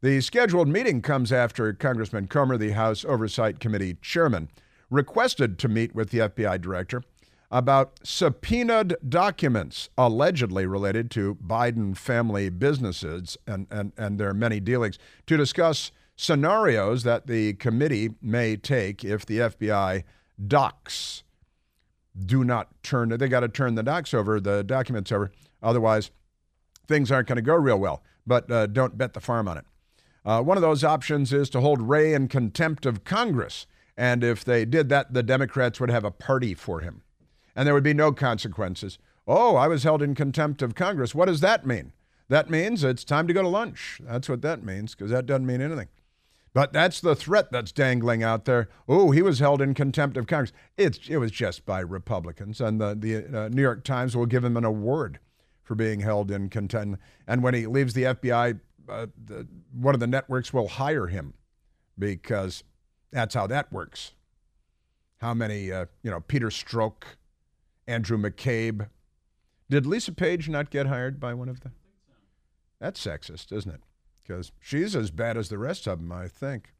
The 0.00 0.20
scheduled 0.20 0.68
meeting 0.68 1.02
comes 1.02 1.32
after 1.32 1.72
Congressman 1.72 2.28
Comer, 2.28 2.56
the 2.56 2.72
House 2.72 3.04
Oversight 3.04 3.58
Committee 3.58 3.96
chairman, 4.02 4.50
requested 4.90 5.58
to 5.58 5.68
meet 5.68 5.94
with 5.94 6.10
the 6.10 6.18
FBI 6.18 6.60
director 6.60 7.02
about 7.50 7.98
subpoenaed 8.02 8.96
documents 9.08 9.88
allegedly 9.96 10.66
related 10.66 11.10
to 11.12 11.36
Biden 11.36 11.96
family 11.96 12.48
businesses 12.48 13.36
and, 13.46 13.66
and, 13.70 13.92
and 13.96 14.18
their 14.18 14.34
many 14.34 14.60
dealings 14.60 14.98
to 15.26 15.36
discuss 15.36 15.92
scenarios 16.16 17.02
that 17.02 17.26
the 17.26 17.54
committee 17.54 18.10
may 18.22 18.56
take 18.56 19.04
if 19.04 19.26
the 19.26 19.38
FBI 19.38 20.04
docs 20.46 21.22
do 22.26 22.44
not 22.44 22.68
turn 22.82 23.08
they 23.08 23.28
got 23.28 23.40
to 23.40 23.48
turn 23.48 23.74
the 23.74 23.82
docs 23.82 24.14
over 24.14 24.40
the 24.40 24.62
documents 24.62 25.10
over. 25.10 25.32
Otherwise 25.62 26.10
things 26.86 27.10
aren't 27.10 27.28
going 27.28 27.36
to 27.36 27.42
go 27.42 27.54
real 27.54 27.78
well. 27.78 28.02
But 28.26 28.50
uh, 28.50 28.66
don't 28.66 28.96
bet 28.96 29.12
the 29.12 29.20
farm 29.20 29.48
on 29.48 29.58
it. 29.58 29.64
Uh, 30.24 30.42
one 30.42 30.56
of 30.56 30.62
those 30.62 30.82
options 30.82 31.32
is 31.32 31.50
to 31.50 31.60
hold 31.60 31.82
Wray 31.82 32.14
in 32.14 32.28
contempt 32.28 32.86
of 32.86 33.04
Congress. 33.04 33.66
And 33.96 34.24
if 34.24 34.44
they 34.44 34.64
did 34.64 34.88
that 34.88 35.12
the 35.12 35.22
Democrats 35.22 35.78
would 35.78 35.90
have 35.90 36.04
a 36.04 36.10
party 36.10 36.54
for 36.54 36.80
him 36.80 37.03
and 37.54 37.66
there 37.66 37.74
would 37.74 37.84
be 37.84 37.94
no 37.94 38.12
consequences. 38.12 38.98
Oh, 39.26 39.56
I 39.56 39.68
was 39.68 39.84
held 39.84 40.02
in 40.02 40.14
contempt 40.14 40.62
of 40.62 40.74
Congress. 40.74 41.14
What 41.14 41.26
does 41.26 41.40
that 41.40 41.66
mean? 41.66 41.92
That 42.28 42.50
means 42.50 42.84
it's 42.84 43.04
time 43.04 43.26
to 43.26 43.34
go 43.34 43.42
to 43.42 43.48
lunch. 43.48 44.00
That's 44.02 44.28
what 44.28 44.42
that 44.42 44.64
means, 44.64 44.94
because 44.94 45.10
that 45.10 45.26
doesn't 45.26 45.46
mean 45.46 45.60
anything. 45.60 45.88
But 46.52 46.72
that's 46.72 47.00
the 47.00 47.16
threat 47.16 47.50
that's 47.50 47.72
dangling 47.72 48.22
out 48.22 48.44
there. 48.44 48.68
Oh, 48.88 49.10
he 49.10 49.22
was 49.22 49.40
held 49.40 49.60
in 49.60 49.74
contempt 49.74 50.16
of 50.16 50.26
Congress. 50.26 50.52
It's, 50.76 51.00
it 51.08 51.16
was 51.16 51.32
just 51.32 51.66
by 51.66 51.80
Republicans, 51.80 52.60
and 52.60 52.80
the, 52.80 52.94
the 52.94 53.38
uh, 53.38 53.48
New 53.48 53.62
York 53.62 53.82
Times 53.82 54.16
will 54.16 54.26
give 54.26 54.44
him 54.44 54.56
an 54.56 54.64
award 54.64 55.18
for 55.64 55.74
being 55.74 56.00
held 56.00 56.30
in 56.30 56.48
contempt. 56.48 57.02
And 57.26 57.42
when 57.42 57.54
he 57.54 57.66
leaves 57.66 57.94
the 57.94 58.04
FBI, 58.04 58.60
uh, 58.88 59.06
the, 59.24 59.48
one 59.72 59.94
of 59.94 60.00
the 60.00 60.06
networks 60.06 60.52
will 60.52 60.68
hire 60.68 61.08
him 61.08 61.34
because 61.98 62.62
that's 63.10 63.34
how 63.34 63.46
that 63.48 63.72
works. 63.72 64.12
How 65.18 65.34
many, 65.34 65.72
uh, 65.72 65.86
you 66.02 66.10
know, 66.10 66.20
Peter 66.20 66.48
Strzok, 66.48 67.02
Andrew 67.86 68.18
McCabe. 68.18 68.88
Did 69.70 69.86
Lisa 69.86 70.12
Page 70.12 70.48
not 70.48 70.70
get 70.70 70.86
hired 70.86 71.18
by 71.18 71.34
one 71.34 71.48
of 71.48 71.60
them? 71.60 71.72
That's 72.80 73.04
sexist, 73.04 73.52
isn't 73.52 73.72
it? 73.72 73.80
Because 74.22 74.52
she's 74.60 74.94
as 74.94 75.10
bad 75.10 75.36
as 75.36 75.48
the 75.48 75.58
rest 75.58 75.86
of 75.86 76.00
them, 76.00 76.12
I 76.12 76.28
think. 76.28 76.74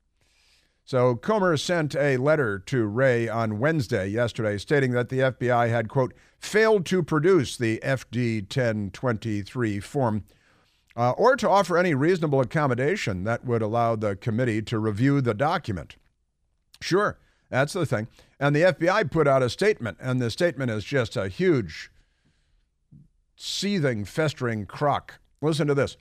So 0.85 1.17
Comer 1.17 1.57
sent 1.57 1.97
a 1.97 2.19
letter 2.19 2.59
to 2.59 2.85
Wray 2.85 3.27
on 3.27 3.59
Wednesday, 3.59 4.07
yesterday, 4.07 4.59
stating 4.59 4.93
that 4.93 5.09
the 5.09 5.21
FBI 5.21 5.71
had, 5.71 5.89
quote, 5.89 6.13
failed 6.39 6.85
to 6.87 7.03
produce 7.03 7.57
the 7.57 7.81
FD 7.83 8.43
1023 8.43 9.81
form 9.81 10.25
uh, 10.95 11.13
or 11.13 11.37
to 11.37 11.49
offer 11.49 11.79
any 11.79 11.95
reasonable 11.95 12.41
accommodation 12.41 13.25
that 13.25 13.45
would 13.45 13.63
allow 13.63 13.97
the 13.97 14.15
committee 14.15 14.61
to 14.63 14.79
review 14.79 15.21
the 15.21 15.35
document. 15.35 15.97
Sure, 16.81 17.19
that's 17.55 17.73
the 17.73 17.87
thing. 17.87 18.09
And 18.41 18.55
the 18.55 18.63
FBI 18.63 19.13
put 19.13 19.29
out 19.29 19.41
a 19.41 19.49
statement, 19.49 19.99
and 20.01 20.21
the 20.21 20.29
statement 20.29 20.73
is 20.73 20.83
just 20.83 21.17
a 21.17 21.29
huge, 21.29 21.89
seething, 23.37 24.05
festering 24.05 24.67
crock. 24.67 25.21
Listen 25.41 25.69
to 25.69 25.75
this. 25.75 25.97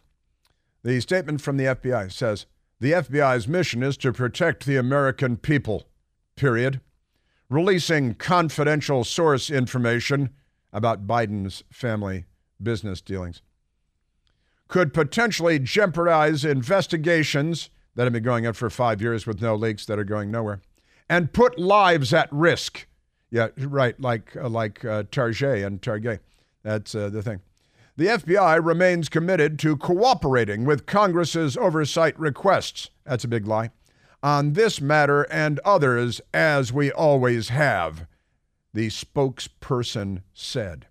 The 0.83 0.99
statement 0.99 1.41
from 1.41 1.57
the 1.57 1.65
FBI 1.65 2.11
says 2.11 2.47
the 2.79 2.93
FBI's 2.93 3.47
mission 3.47 3.83
is 3.83 3.97
to 3.97 4.11
protect 4.11 4.65
the 4.65 4.77
American 4.77 5.37
people, 5.37 5.83
period. 6.35 6.81
Releasing 7.51 8.15
confidential 8.15 9.03
source 9.03 9.51
information 9.51 10.31
about 10.71 11.05
Biden's 11.05 11.63
family 11.69 12.25
business 12.61 12.99
dealings 12.99 13.43
could 14.67 14.91
potentially 14.91 15.59
jeopardize 15.59 16.43
investigations 16.43 17.69
that 17.93 18.05
have 18.05 18.13
been 18.13 18.23
going 18.23 18.47
on 18.47 18.53
for 18.53 18.71
five 18.71 19.03
years 19.03 19.27
with 19.27 19.39
no 19.39 19.53
leaks 19.53 19.85
that 19.85 19.99
are 19.99 20.03
going 20.03 20.31
nowhere 20.31 20.59
and 21.09 21.33
put 21.33 21.59
lives 21.59 22.13
at 22.13 22.31
risk. 22.31 22.87
Yeah, 23.29 23.49
right, 23.57 23.99
like 23.99 24.35
uh, 24.35 24.49
like 24.49 24.85
uh, 24.85 25.03
Target 25.11 25.63
and 25.63 25.81
Target. 25.81 26.21
That's 26.63 26.93
uh, 26.95 27.09
the 27.09 27.21
thing. 27.21 27.41
The 27.95 28.07
FBI 28.07 28.65
remains 28.65 29.09
committed 29.09 29.59
to 29.59 29.77
cooperating 29.77 30.65
with 30.65 30.87
Congress's 30.87 31.55
oversight 31.57 32.17
requests. 32.19 32.89
That's 33.05 33.23
a 33.23 33.27
big 33.27 33.45
lie. 33.45 33.69
On 34.23 34.53
this 34.53 34.81
matter 34.81 35.23
and 35.23 35.59
others, 35.59 36.21
as 36.33 36.73
we 36.73 36.91
always 36.91 37.49
have, 37.49 38.07
the 38.73 38.87
spokesperson 38.87 40.23
said. 40.33 40.87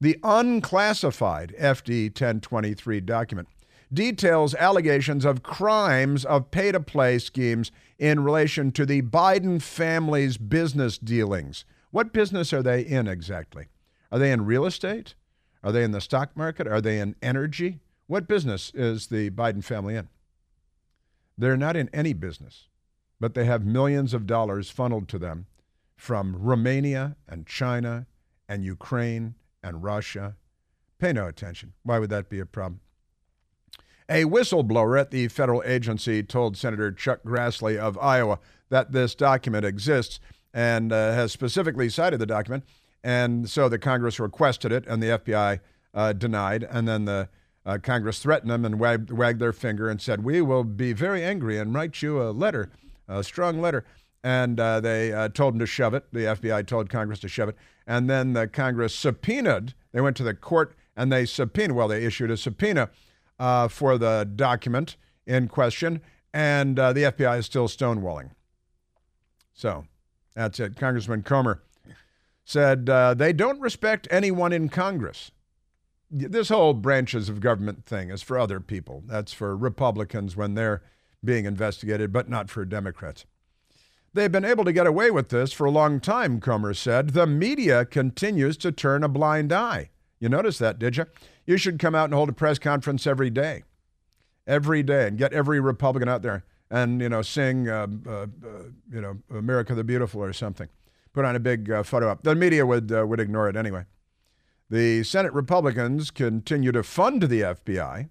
The 0.00 0.18
unclassified 0.22 1.54
FD 1.58 2.08
1023 2.08 3.00
document 3.00 3.48
details 3.92 4.54
allegations 4.54 5.24
of 5.24 5.42
crimes 5.42 6.24
of 6.24 6.50
pay 6.50 6.72
to 6.72 6.80
play 6.80 7.18
schemes 7.18 7.72
in 7.98 8.24
relation 8.24 8.72
to 8.72 8.86
the 8.86 9.02
Biden 9.02 9.60
family's 9.60 10.36
business 10.36 10.98
dealings. 10.98 11.64
What 11.90 12.12
business 12.12 12.52
are 12.52 12.62
they 12.62 12.82
in 12.82 13.08
exactly? 13.08 13.66
Are 14.12 14.18
they 14.18 14.32
in 14.32 14.46
real 14.46 14.64
estate? 14.64 15.14
Are 15.62 15.72
they 15.72 15.84
in 15.84 15.92
the 15.92 16.00
stock 16.00 16.36
market? 16.36 16.66
Are 16.66 16.80
they 16.80 17.00
in 17.00 17.16
energy? 17.22 17.80
What 18.06 18.28
business 18.28 18.72
is 18.74 19.08
the 19.08 19.30
Biden 19.30 19.62
family 19.62 19.96
in? 19.96 20.08
They're 21.36 21.56
not 21.56 21.76
in 21.76 21.90
any 21.92 22.12
business, 22.12 22.68
but 23.18 23.34
they 23.34 23.44
have 23.44 23.64
millions 23.64 24.14
of 24.14 24.26
dollars 24.26 24.70
funneled 24.70 25.08
to 25.08 25.18
them 25.18 25.46
from 25.96 26.36
Romania 26.36 27.16
and 27.28 27.46
China 27.46 28.06
and 28.48 28.64
Ukraine 28.64 29.34
and 29.62 29.82
Russia. 29.82 30.36
Pay 30.98 31.12
no 31.12 31.26
attention. 31.26 31.72
Why 31.82 31.98
would 31.98 32.10
that 32.10 32.28
be 32.28 32.40
a 32.40 32.46
problem? 32.46 32.80
A 34.12 34.24
whistleblower 34.24 35.00
at 35.00 35.12
the 35.12 35.28
federal 35.28 35.62
agency 35.64 36.24
told 36.24 36.56
Senator 36.56 36.90
Chuck 36.90 37.22
Grassley 37.22 37.78
of 37.78 37.96
Iowa 37.98 38.40
that 38.68 38.90
this 38.90 39.14
document 39.14 39.64
exists 39.64 40.18
and 40.52 40.92
uh, 40.92 41.12
has 41.12 41.30
specifically 41.30 41.88
cited 41.88 42.18
the 42.18 42.26
document. 42.26 42.64
And 43.04 43.48
so 43.48 43.68
the 43.68 43.78
Congress 43.78 44.18
requested 44.18 44.72
it, 44.72 44.84
and 44.88 45.00
the 45.00 45.10
FBI 45.10 45.60
uh, 45.94 46.12
denied. 46.12 46.64
And 46.64 46.88
then 46.88 47.04
the 47.04 47.28
uh, 47.64 47.78
Congress 47.80 48.18
threatened 48.18 48.50
them 48.50 48.64
and 48.64 48.80
wagged, 48.80 49.12
wagged 49.12 49.38
their 49.38 49.52
finger 49.52 49.88
and 49.88 50.02
said, 50.02 50.24
We 50.24 50.40
will 50.40 50.64
be 50.64 50.92
very 50.92 51.22
angry 51.22 51.56
and 51.56 51.72
write 51.72 52.02
you 52.02 52.20
a 52.20 52.32
letter, 52.32 52.68
a 53.06 53.22
strong 53.22 53.60
letter. 53.60 53.84
And 54.24 54.58
uh, 54.58 54.80
they 54.80 55.12
uh, 55.12 55.28
told 55.28 55.54
them 55.54 55.60
to 55.60 55.66
shove 55.66 55.94
it. 55.94 56.12
The 56.12 56.24
FBI 56.24 56.66
told 56.66 56.90
Congress 56.90 57.20
to 57.20 57.28
shove 57.28 57.50
it. 57.50 57.56
And 57.86 58.10
then 58.10 58.32
the 58.32 58.48
Congress 58.48 58.92
subpoenaed, 58.92 59.74
they 59.92 60.00
went 60.00 60.16
to 60.16 60.24
the 60.24 60.34
court 60.34 60.74
and 60.96 61.12
they 61.12 61.26
subpoenaed, 61.26 61.76
well, 61.76 61.88
they 61.88 62.04
issued 62.04 62.32
a 62.32 62.36
subpoena 62.36 62.90
uh, 63.40 63.66
for 63.66 63.98
the 63.98 64.30
document 64.36 64.96
in 65.26 65.48
question, 65.48 66.02
and 66.32 66.78
uh, 66.78 66.92
the 66.92 67.04
FBI 67.04 67.38
is 67.38 67.46
still 67.46 67.66
stonewalling. 67.66 68.30
So 69.54 69.86
that's 70.34 70.60
it. 70.60 70.76
Congressman 70.76 71.22
Comer 71.22 71.62
said 72.44 72.88
uh, 72.88 73.14
they 73.14 73.32
don't 73.32 73.60
respect 73.60 74.06
anyone 74.10 74.52
in 74.52 74.68
Congress. 74.68 75.32
This 76.10 76.50
whole 76.50 76.74
branches 76.74 77.28
of 77.28 77.40
government 77.40 77.84
thing 77.84 78.10
is 78.10 78.22
for 78.22 78.38
other 78.38 78.60
people. 78.60 79.02
That's 79.06 79.32
for 79.32 79.56
Republicans 79.56 80.36
when 80.36 80.54
they're 80.54 80.82
being 81.24 81.46
investigated, 81.46 82.12
but 82.12 82.28
not 82.28 82.50
for 82.50 82.64
Democrats. 82.64 83.24
They've 84.12 84.32
been 84.32 84.44
able 84.44 84.64
to 84.64 84.72
get 84.72 84.88
away 84.88 85.10
with 85.10 85.28
this 85.28 85.52
for 85.52 85.66
a 85.66 85.70
long 85.70 86.00
time, 86.00 86.40
Comer 86.40 86.74
said. 86.74 87.10
The 87.10 87.26
media 87.26 87.84
continues 87.84 88.56
to 88.58 88.72
turn 88.72 89.04
a 89.04 89.08
blind 89.08 89.52
eye. 89.52 89.90
You 90.18 90.28
noticed 90.28 90.58
that, 90.58 90.78
did 90.78 90.96
you? 90.96 91.06
You 91.50 91.56
should 91.56 91.80
come 91.80 91.96
out 91.96 92.04
and 92.04 92.14
hold 92.14 92.28
a 92.28 92.32
press 92.32 92.60
conference 92.60 93.08
every 93.08 93.28
day, 93.28 93.64
every 94.46 94.84
day, 94.84 95.08
and 95.08 95.18
get 95.18 95.32
every 95.32 95.58
Republican 95.58 96.08
out 96.08 96.22
there 96.22 96.44
and 96.70 97.00
you 97.00 97.08
know 97.08 97.22
sing, 97.22 97.68
uh, 97.68 97.88
uh, 98.06 98.10
uh, 98.12 98.26
you 98.88 99.00
know, 99.00 99.18
"America 99.30 99.74
the 99.74 99.82
Beautiful" 99.82 100.22
or 100.22 100.32
something. 100.32 100.68
Put 101.12 101.24
on 101.24 101.34
a 101.34 101.40
big 101.40 101.68
uh, 101.68 101.82
photo 101.82 102.08
up. 102.08 102.22
The 102.22 102.36
media 102.36 102.64
would 102.64 102.92
uh, 102.92 103.04
would 103.04 103.18
ignore 103.18 103.48
it 103.48 103.56
anyway. 103.56 103.86
The 104.70 105.02
Senate 105.02 105.32
Republicans 105.32 106.12
continue 106.12 106.70
to 106.70 106.84
fund 106.84 107.24
the 107.24 107.40
FBI. 107.40 108.10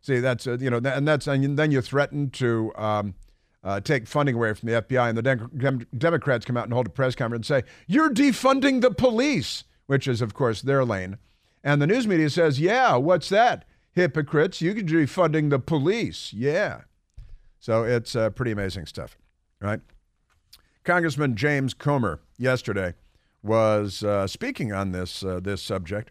See, 0.00 0.18
that's 0.18 0.46
you 0.46 0.68
know, 0.68 0.80
and 0.84 1.06
that's 1.06 1.28
and 1.28 1.56
then 1.56 1.70
you 1.70 1.80
threaten 1.80 2.30
to. 2.30 2.72
Um, 2.74 3.14
uh, 3.62 3.80
take 3.80 4.06
funding 4.06 4.34
away 4.34 4.52
from 4.52 4.68
the 4.68 4.82
FBI, 4.82 5.08
and 5.08 5.16
the 5.16 5.22
Dem- 5.22 5.86
Democrats 5.96 6.44
come 6.44 6.54
out 6.54 6.64
and 6.64 6.72
hold 6.74 6.86
a 6.86 6.90
press 6.90 7.14
conference 7.14 7.48
and 7.48 7.64
say, 7.64 7.70
You're 7.86 8.10
defunding 8.10 8.82
the 8.82 8.90
police, 8.90 9.64
which 9.86 10.06
is, 10.06 10.20
of 10.20 10.34
course, 10.34 10.60
their 10.60 10.84
lane. 10.84 11.16
And 11.64 11.80
the 11.80 11.86
news 11.86 12.06
media 12.06 12.28
says, 12.28 12.60
yeah, 12.60 12.94
what's 12.96 13.30
that? 13.30 13.64
Hypocrites, 13.92 14.60
you 14.60 14.74
could 14.74 14.86
be 14.86 15.06
funding 15.06 15.48
the 15.48 15.58
police. 15.58 16.32
Yeah. 16.34 16.82
So 17.58 17.84
it's 17.84 18.14
uh, 18.14 18.28
pretty 18.30 18.52
amazing 18.52 18.84
stuff, 18.84 19.16
right? 19.60 19.80
Congressman 20.84 21.34
James 21.34 21.72
Comer 21.72 22.20
yesterday 22.36 22.92
was 23.42 24.04
uh, 24.04 24.26
speaking 24.26 24.72
on 24.72 24.92
this 24.92 25.24
uh, 25.24 25.40
this 25.40 25.62
subject, 25.62 26.10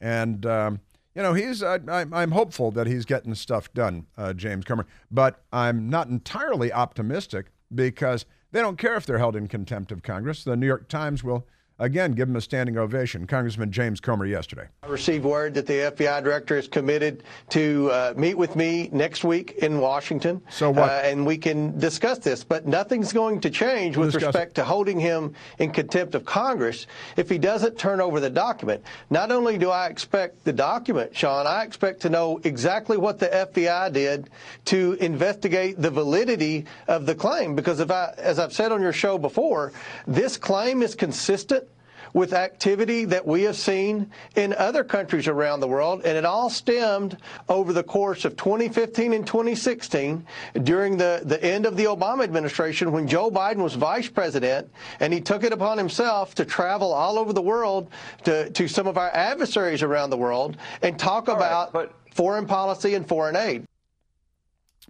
and 0.00 0.44
um, 0.44 0.80
you 1.14 1.22
know 1.22 1.34
he's 1.34 1.62
I, 1.62 1.78
am 1.86 2.32
hopeful 2.32 2.72
that 2.72 2.88
he's 2.88 3.04
getting 3.04 3.36
stuff 3.36 3.72
done, 3.72 4.06
uh, 4.16 4.32
James 4.32 4.64
Comer, 4.64 4.86
but 5.08 5.44
I'm 5.52 5.88
not 5.88 6.08
entirely 6.08 6.72
optimistic 6.72 7.52
because 7.72 8.26
they 8.50 8.60
don't 8.60 8.78
care 8.78 8.96
if 8.96 9.06
they're 9.06 9.18
held 9.18 9.36
in 9.36 9.46
contempt 9.46 9.92
of 9.92 10.02
Congress. 10.02 10.42
The 10.42 10.56
New 10.56 10.66
York 10.66 10.88
Times 10.88 11.22
will 11.22 11.46
Again, 11.80 12.10
give 12.10 12.28
him 12.28 12.34
a 12.34 12.40
standing 12.40 12.76
ovation. 12.76 13.24
Congressman 13.24 13.70
James 13.70 14.00
Comer 14.00 14.26
yesterday. 14.26 14.66
I 14.82 14.88
received 14.88 15.24
word 15.24 15.54
that 15.54 15.66
the 15.66 15.92
FBI 15.92 16.24
director 16.24 16.58
is 16.58 16.66
committed 16.66 17.22
to 17.50 17.88
uh, 17.92 18.14
meet 18.16 18.34
with 18.34 18.56
me 18.56 18.88
next 18.92 19.22
week 19.22 19.58
in 19.58 19.78
Washington. 19.78 20.42
So 20.50 20.72
what? 20.72 20.90
Uh, 20.90 21.02
and 21.04 21.24
we 21.24 21.38
can 21.38 21.78
discuss 21.78 22.18
this, 22.18 22.42
but 22.42 22.66
nothing's 22.66 23.12
going 23.12 23.40
to 23.42 23.50
change 23.50 23.96
we'll 23.96 24.06
with 24.06 24.16
respect 24.16 24.52
it. 24.52 24.54
to 24.56 24.64
holding 24.64 24.98
him 24.98 25.34
in 25.60 25.70
contempt 25.70 26.16
of 26.16 26.24
Congress 26.24 26.88
if 27.16 27.28
he 27.28 27.38
doesn't 27.38 27.78
turn 27.78 28.00
over 28.00 28.18
the 28.18 28.30
document. 28.30 28.82
Not 29.10 29.30
only 29.30 29.56
do 29.56 29.70
I 29.70 29.86
expect 29.86 30.44
the 30.44 30.52
document, 30.52 31.14
Sean, 31.14 31.46
I 31.46 31.62
expect 31.62 32.00
to 32.00 32.10
know 32.10 32.40
exactly 32.42 32.96
what 32.96 33.20
the 33.20 33.28
FBI 33.28 33.92
did 33.92 34.30
to 34.64 34.94
investigate 34.94 35.80
the 35.80 35.90
validity 35.90 36.64
of 36.88 37.06
the 37.06 37.14
claim. 37.14 37.54
Because 37.54 37.78
if 37.78 37.92
I, 37.92 38.14
as 38.18 38.40
I've 38.40 38.52
said 38.52 38.72
on 38.72 38.82
your 38.82 38.92
show 38.92 39.16
before, 39.16 39.72
this 40.08 40.36
claim 40.36 40.82
is 40.82 40.96
consistent 40.96 41.67
with 42.12 42.32
activity 42.32 43.04
that 43.06 43.26
we 43.26 43.42
have 43.42 43.56
seen 43.56 44.10
in 44.36 44.52
other 44.54 44.84
countries 44.84 45.28
around 45.28 45.60
the 45.60 45.68
world, 45.68 46.02
and 46.04 46.16
it 46.16 46.24
all 46.24 46.50
stemmed 46.50 47.16
over 47.48 47.72
the 47.72 47.82
course 47.82 48.24
of 48.24 48.36
2015 48.36 49.12
and 49.12 49.26
2016 49.26 50.26
during 50.62 50.96
the, 50.96 51.22
the 51.24 51.42
end 51.42 51.66
of 51.66 51.76
the 51.76 51.84
Obama 51.84 52.24
administration 52.24 52.92
when 52.92 53.06
Joe 53.06 53.30
Biden 53.30 53.58
was 53.58 53.74
vice 53.74 54.08
president, 54.08 54.70
and 55.00 55.12
he 55.12 55.20
took 55.20 55.44
it 55.44 55.52
upon 55.52 55.78
himself 55.78 56.34
to 56.36 56.44
travel 56.44 56.92
all 56.92 57.18
over 57.18 57.32
the 57.32 57.42
world 57.42 57.90
to, 58.24 58.50
to 58.50 58.68
some 58.68 58.86
of 58.86 58.98
our 58.98 59.10
adversaries 59.10 59.82
around 59.82 60.10
the 60.10 60.16
world 60.16 60.56
and 60.82 60.98
talk 60.98 61.28
all 61.28 61.36
about 61.36 61.74
right, 61.74 61.90
foreign 62.14 62.46
policy 62.46 62.94
and 62.94 63.06
foreign 63.06 63.36
aid. 63.36 63.64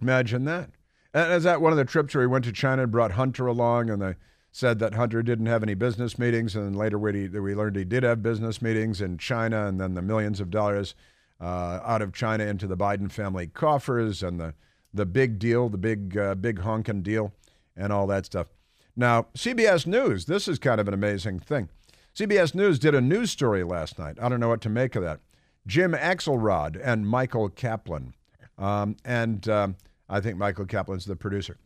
Imagine 0.01 0.45
that. 0.45 0.69
And 1.13 1.33
is 1.33 1.43
that 1.43 1.61
one 1.61 1.71
of 1.71 1.77
the 1.77 1.85
trips 1.85 2.13
where 2.13 2.23
he 2.23 2.27
went 2.27 2.45
to 2.45 2.51
China 2.51 2.83
and 2.83 2.91
brought 2.91 3.11
Hunter 3.11 3.47
along 3.47 3.89
and 3.89 4.01
they 4.01 4.15
said 4.51 4.79
that 4.79 4.95
Hunter 4.95 5.21
didn't 5.21 5.45
have 5.45 5.63
any 5.63 5.73
business 5.73 6.17
meetings, 6.17 6.55
and 6.55 6.65
then 6.65 6.73
later 6.73 6.97
we, 6.97 7.27
we 7.27 7.55
learned 7.55 7.75
he 7.75 7.83
did 7.83 8.03
have 8.03 8.23
business 8.23 8.61
meetings 8.61 9.01
in 9.01 9.17
China, 9.17 9.67
and 9.67 9.79
then 9.79 9.93
the 9.93 10.01
millions 10.01 10.39
of 10.39 10.49
dollars 10.49 10.95
uh, 11.39 11.79
out 11.83 12.01
of 12.01 12.13
China 12.13 12.45
into 12.45 12.67
the 12.67 12.77
Biden 12.77 13.11
family 13.11 13.47
coffers, 13.47 14.23
and 14.23 14.39
the 14.39 14.53
the 14.93 15.05
big 15.05 15.37
deal, 15.37 15.69
the 15.69 15.77
big 15.77 16.17
uh, 16.17 16.35
big 16.35 16.59
honking 16.59 17.03
deal, 17.03 17.33
and 17.75 17.93
all 17.93 18.07
that 18.07 18.25
stuff. 18.25 18.47
Now, 18.95 19.27
CBS 19.35 19.85
News, 19.85 20.25
this 20.25 20.47
is 20.47 20.59
kind 20.59 20.81
of 20.81 20.87
an 20.87 20.93
amazing 20.93 21.39
thing. 21.39 21.69
CBS 22.15 22.55
News 22.55 22.79
did 22.79 22.95
a 22.95 23.01
news 23.01 23.31
story 23.31 23.63
last 23.63 23.99
night. 23.99 24.17
I 24.19 24.27
don't 24.27 24.39
know 24.39 24.49
what 24.49 24.61
to 24.61 24.69
make 24.69 24.95
of 24.95 25.03
that. 25.03 25.19
Jim 25.67 25.93
Axelrod 25.93 26.79
and 26.83 27.07
Michael 27.07 27.49
Kaplan, 27.49 28.15
um, 28.57 28.97
and 29.05 29.47
um, 29.47 29.75
I 30.09 30.19
think 30.19 30.37
Michael 30.37 30.65
Kaplan's 30.65 31.05
the 31.05 31.15
producer. 31.15 31.57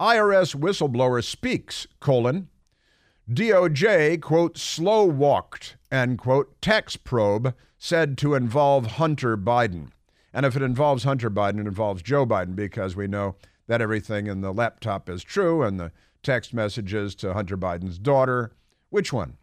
IRS 0.00 0.54
whistleblower 0.54 1.24
speaks, 1.24 1.86
colon, 2.00 2.48
DOJ, 3.30 4.20
quote, 4.20 4.56
slow 4.56 5.04
walked, 5.04 5.76
end 5.90 6.18
quote, 6.18 6.60
tax 6.60 6.96
probe 6.96 7.54
said 7.78 8.16
to 8.18 8.34
involve 8.34 8.86
Hunter 8.86 9.36
Biden. 9.36 9.88
And 10.32 10.44
if 10.44 10.54
it 10.54 10.62
involves 10.62 11.04
Hunter 11.04 11.30
Biden, 11.30 11.60
it 11.60 11.66
involves 11.66 12.02
Joe 12.02 12.26
Biden 12.26 12.54
because 12.54 12.94
we 12.94 13.06
know 13.06 13.36
that 13.66 13.80
everything 13.80 14.26
in 14.26 14.42
the 14.42 14.52
laptop 14.52 15.08
is 15.08 15.24
true 15.24 15.62
and 15.62 15.80
the 15.80 15.92
text 16.22 16.52
messages 16.52 17.14
to 17.16 17.32
Hunter 17.32 17.56
Biden's 17.56 17.98
daughter, 17.98 18.52
which 18.90 19.12
one? 19.12 19.38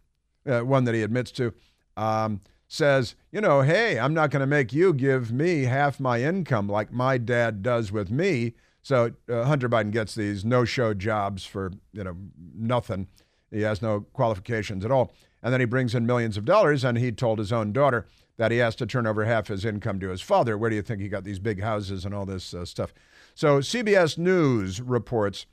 Uh, 0.46 0.60
one 0.60 0.84
that 0.84 0.94
he 0.94 1.02
admits 1.02 1.30
to, 1.32 1.52
um, 1.96 2.40
says, 2.68 3.16
you 3.32 3.40
know, 3.40 3.62
hey, 3.62 3.98
I'm 3.98 4.14
not 4.14 4.30
going 4.30 4.40
to 4.40 4.46
make 4.46 4.72
you 4.72 4.92
give 4.92 5.32
me 5.32 5.64
half 5.64 5.98
my 5.98 6.22
income 6.22 6.68
like 6.68 6.92
my 6.92 7.18
dad 7.18 7.62
does 7.62 7.90
with 7.90 8.10
me. 8.10 8.54
So 8.84 9.12
uh, 9.30 9.44
Hunter 9.44 9.70
Biden 9.70 9.90
gets 9.90 10.14
these 10.14 10.44
no-show 10.44 10.92
jobs 10.92 11.46
for 11.46 11.72
you 11.94 12.04
know 12.04 12.16
nothing. 12.54 13.08
He 13.50 13.62
has 13.62 13.80
no 13.80 14.02
qualifications 14.12 14.84
at 14.84 14.90
all, 14.90 15.10
and 15.42 15.52
then 15.52 15.60
he 15.60 15.64
brings 15.64 15.94
in 15.94 16.04
millions 16.04 16.36
of 16.36 16.44
dollars. 16.44 16.84
And 16.84 16.98
he 16.98 17.10
told 17.10 17.38
his 17.38 17.50
own 17.50 17.72
daughter 17.72 18.06
that 18.36 18.50
he 18.50 18.58
has 18.58 18.74
to 18.76 18.86
turn 18.86 19.06
over 19.06 19.24
half 19.24 19.48
his 19.48 19.64
income 19.64 20.00
to 20.00 20.10
his 20.10 20.20
father. 20.20 20.58
Where 20.58 20.68
do 20.68 20.76
you 20.76 20.82
think 20.82 21.00
he 21.00 21.08
got 21.08 21.24
these 21.24 21.38
big 21.38 21.62
houses 21.62 22.04
and 22.04 22.14
all 22.14 22.26
this 22.26 22.52
uh, 22.52 22.66
stuff? 22.66 22.92
So 23.34 23.58
CBS 23.60 24.18
News 24.18 24.80
reports. 24.82 25.46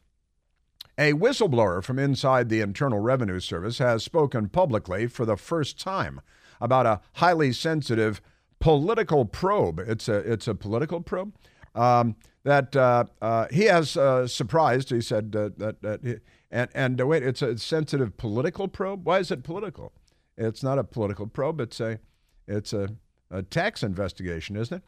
A 0.97 1.13
whistleblower 1.13 1.81
from 1.81 1.97
inside 1.97 2.49
the 2.49 2.59
Internal 2.59 2.99
Revenue 2.99 3.39
Service 3.39 3.77
has 3.77 4.03
spoken 4.03 4.49
publicly 4.49 5.07
for 5.07 5.25
the 5.25 5.37
first 5.37 5.79
time 5.79 6.19
about 6.59 6.85
a 6.85 6.99
highly 7.13 7.53
sensitive 7.53 8.21
political 8.59 9.23
probe. 9.23 9.79
It's 9.79 10.09
a 10.09 10.17
it's 10.17 10.49
a 10.49 10.53
political 10.53 10.99
probe 10.99 11.31
um, 11.75 12.15
that 12.43 12.75
uh, 12.75 13.05
uh, 13.21 13.47
he 13.51 13.65
has 13.65 13.95
uh, 13.97 14.27
surprised. 14.27 14.89
He 14.89 15.01
said 15.01 15.31
that, 15.33 15.81
that 15.81 15.99
he, 16.03 16.15
and 16.49 16.69
and 16.73 16.99
wait, 17.07 17.23
it's 17.23 17.41
a 17.41 17.57
sensitive 17.57 18.17
political 18.17 18.67
probe. 18.67 19.05
Why 19.05 19.19
is 19.19 19.31
it 19.31 19.43
political? 19.43 19.93
It's 20.37 20.63
not 20.63 20.79
a 20.79 20.83
political 20.83 21.27
probe. 21.27 21.61
It's 21.61 21.79
a, 21.79 21.99
it's 22.47 22.73
a, 22.73 22.95
a 23.29 23.43
tax 23.43 23.83
investigation, 23.83 24.55
isn't 24.55 24.77
it? 24.77 24.83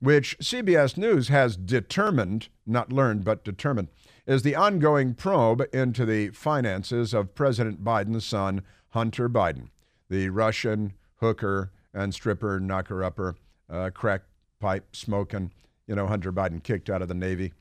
Which 0.00 0.38
CBS 0.38 0.96
News 0.96 1.28
has 1.28 1.56
determined, 1.56 2.48
not 2.66 2.92
learned, 2.92 3.24
but 3.24 3.44
determined, 3.44 3.88
is 4.26 4.42
the 4.42 4.54
ongoing 4.54 5.14
probe 5.14 5.62
into 5.72 6.04
the 6.04 6.28
finances 6.30 7.14
of 7.14 7.34
President 7.34 7.82
Biden's 7.82 8.24
son, 8.24 8.62
Hunter 8.90 9.28
Biden, 9.28 9.68
the 10.08 10.28
Russian 10.28 10.92
hooker 11.16 11.72
and 11.92 12.14
stripper, 12.14 12.60
knocker 12.60 13.02
upper, 13.02 13.36
uh, 13.68 13.90
crack 13.90 14.22
pipe 14.60 14.94
smoking, 14.94 15.50
you 15.88 15.96
know, 15.96 16.06
Hunter 16.06 16.32
Biden 16.32 16.62
kicked 16.62 16.88
out 16.88 17.02
of 17.02 17.08
the 17.08 17.14
Navy. 17.14 17.54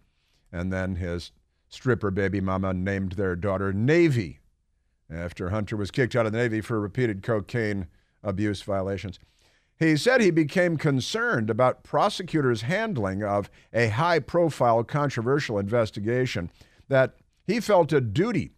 And 0.52 0.72
then 0.72 0.98
his 0.98 1.32
stripper 1.70 2.12
baby 2.12 2.42
mama 2.42 2.74
named 2.74 3.14
their 3.14 3.36
daughter 3.36 3.74
Navy 3.74 4.40
after 5.10 5.50
Hunter 5.50 5.76
was 5.76 5.90
kicked 5.90 6.16
out 6.16 6.26
of 6.26 6.34
the 6.34 6.38
Navy 6.38 6.62
for 6.62 6.80
repeated 6.80 7.24
cocaine 7.24 7.88
abuse 8.24 8.62
violations. 8.62 9.20
He 9.80 9.96
said 9.96 10.22
he 10.22 10.32
became 10.32 10.78
concerned 10.78 11.50
about 11.50 11.84
prosecutors' 11.84 12.64
handling 12.64 13.24
of 13.24 13.50
a 13.74 13.90
high 13.90 14.20
profile, 14.20 14.84
controversial 14.84 15.60
investigation, 15.60 16.50
that 16.90 17.16
he 17.46 17.60
felt 17.60 17.94
a 17.94 18.02
duty. 18.02 18.52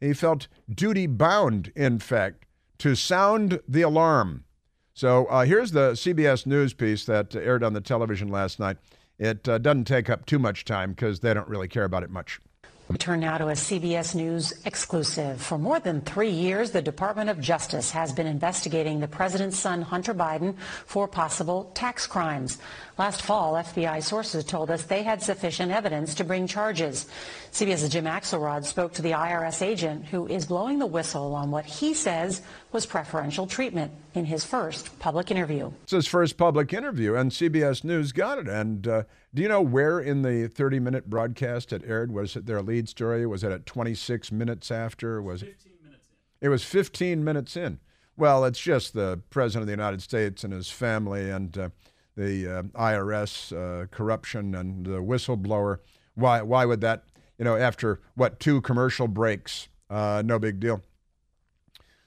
He 0.00 0.12
felt 0.12 0.48
duty 0.68 1.06
bound, 1.06 1.72
in 1.74 1.98
fact, 1.98 2.44
to 2.78 2.94
sound 2.94 3.60
the 3.66 3.82
alarm. 3.82 4.44
So 4.92 5.26
uh, 5.26 5.44
here's 5.44 5.72
the 5.72 5.92
CBS 5.92 6.46
News 6.46 6.74
piece 6.74 7.04
that 7.06 7.34
aired 7.34 7.64
on 7.64 7.72
the 7.72 7.80
television 7.80 8.28
last 8.28 8.60
night. 8.60 8.76
It 9.18 9.48
uh, 9.48 9.58
doesn't 9.58 9.84
take 9.84 10.10
up 10.10 10.26
too 10.26 10.38
much 10.38 10.64
time 10.64 10.90
because 10.90 11.20
they 11.20 11.32
don't 11.32 11.48
really 11.48 11.68
care 11.68 11.84
about 11.84 12.02
it 12.02 12.10
much. 12.10 12.40
We 12.88 12.96
turn 12.98 13.18
now 13.18 13.36
to 13.38 13.48
a 13.48 13.54
CBS 13.54 14.14
News 14.14 14.52
exclusive. 14.64 15.42
For 15.42 15.58
more 15.58 15.80
than 15.80 16.02
three 16.02 16.30
years, 16.30 16.70
the 16.70 16.80
Department 16.80 17.28
of 17.28 17.40
Justice 17.40 17.90
has 17.90 18.12
been 18.12 18.28
investigating 18.28 19.00
the 19.00 19.08
president's 19.08 19.58
son, 19.58 19.82
Hunter 19.82 20.14
Biden, 20.14 20.56
for 20.84 21.08
possible 21.08 21.72
tax 21.74 22.06
crimes. 22.06 22.58
Last 22.96 23.22
fall, 23.22 23.54
FBI 23.54 24.04
sources 24.04 24.44
told 24.44 24.70
us 24.70 24.84
they 24.84 25.02
had 25.02 25.20
sufficient 25.20 25.72
evidence 25.72 26.14
to 26.14 26.24
bring 26.24 26.46
charges. 26.46 27.06
CBS's 27.50 27.88
Jim 27.88 28.04
Axelrod 28.04 28.64
spoke 28.64 28.92
to 28.92 29.02
the 29.02 29.10
IRS 29.10 29.62
agent 29.62 30.06
who 30.06 30.28
is 30.28 30.46
blowing 30.46 30.78
the 30.78 30.86
whistle 30.86 31.34
on 31.34 31.50
what 31.50 31.64
he 31.64 31.92
says 31.92 32.40
was 32.70 32.86
preferential 32.86 33.48
treatment 33.48 33.90
in 34.14 34.24
his 34.24 34.44
first 34.44 34.96
public 35.00 35.32
interview. 35.32 35.72
It's 35.82 35.92
his 35.92 36.06
first 36.06 36.36
public 36.36 36.72
interview, 36.72 37.16
and 37.16 37.32
CBS 37.32 37.82
News 37.82 38.12
got 38.12 38.38
it. 38.38 38.48
And 38.48 38.86
uh, 38.86 39.02
do 39.36 39.42
you 39.42 39.48
know 39.48 39.60
where 39.60 40.00
in 40.00 40.22
the 40.22 40.48
30 40.48 40.80
minute 40.80 41.10
broadcast 41.10 41.70
it 41.70 41.82
aired? 41.86 42.10
Was 42.10 42.36
it 42.36 42.46
their 42.46 42.62
lead 42.62 42.88
story? 42.88 43.26
Was 43.26 43.44
it 43.44 43.52
at 43.52 43.66
26 43.66 44.32
minutes 44.32 44.70
after? 44.70 45.20
Was 45.20 45.42
it? 45.42 45.48
15 45.48 45.72
minutes 45.84 46.08
in. 46.08 46.16
It 46.40 46.48
was 46.48 46.64
15 46.64 47.22
minutes 47.22 47.54
in. 47.54 47.78
Well, 48.16 48.46
it's 48.46 48.58
just 48.58 48.94
the 48.94 49.20
President 49.28 49.64
of 49.64 49.66
the 49.66 49.74
United 49.74 50.00
States 50.00 50.42
and 50.42 50.54
his 50.54 50.70
family 50.70 51.28
and 51.28 51.56
uh, 51.58 51.68
the 52.16 52.48
uh, 52.48 52.62
IRS 52.80 53.52
uh, 53.52 53.88
corruption 53.88 54.54
and 54.54 54.86
the 54.86 55.02
whistleblower. 55.02 55.80
Why, 56.14 56.40
why 56.40 56.64
would 56.64 56.80
that, 56.80 57.04
you 57.36 57.44
know, 57.44 57.56
after 57.56 58.00
what, 58.14 58.40
two 58.40 58.62
commercial 58.62 59.06
breaks, 59.06 59.68
uh, 59.90 60.22
no 60.24 60.38
big 60.38 60.60
deal. 60.60 60.80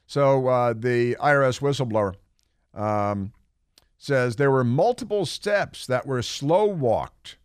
So 0.07 0.47
uh, 0.47 0.73
the 0.75 1.15
IRS 1.21 1.61
whistleblower 1.61 2.15
um, 2.73 3.33
says 3.99 4.37
there 4.37 4.49
were 4.49 4.63
multiple 4.63 5.25
steps 5.25 5.85
that 5.85 6.07
were 6.07 6.23
slow 6.23 6.65
walked, 6.65 7.37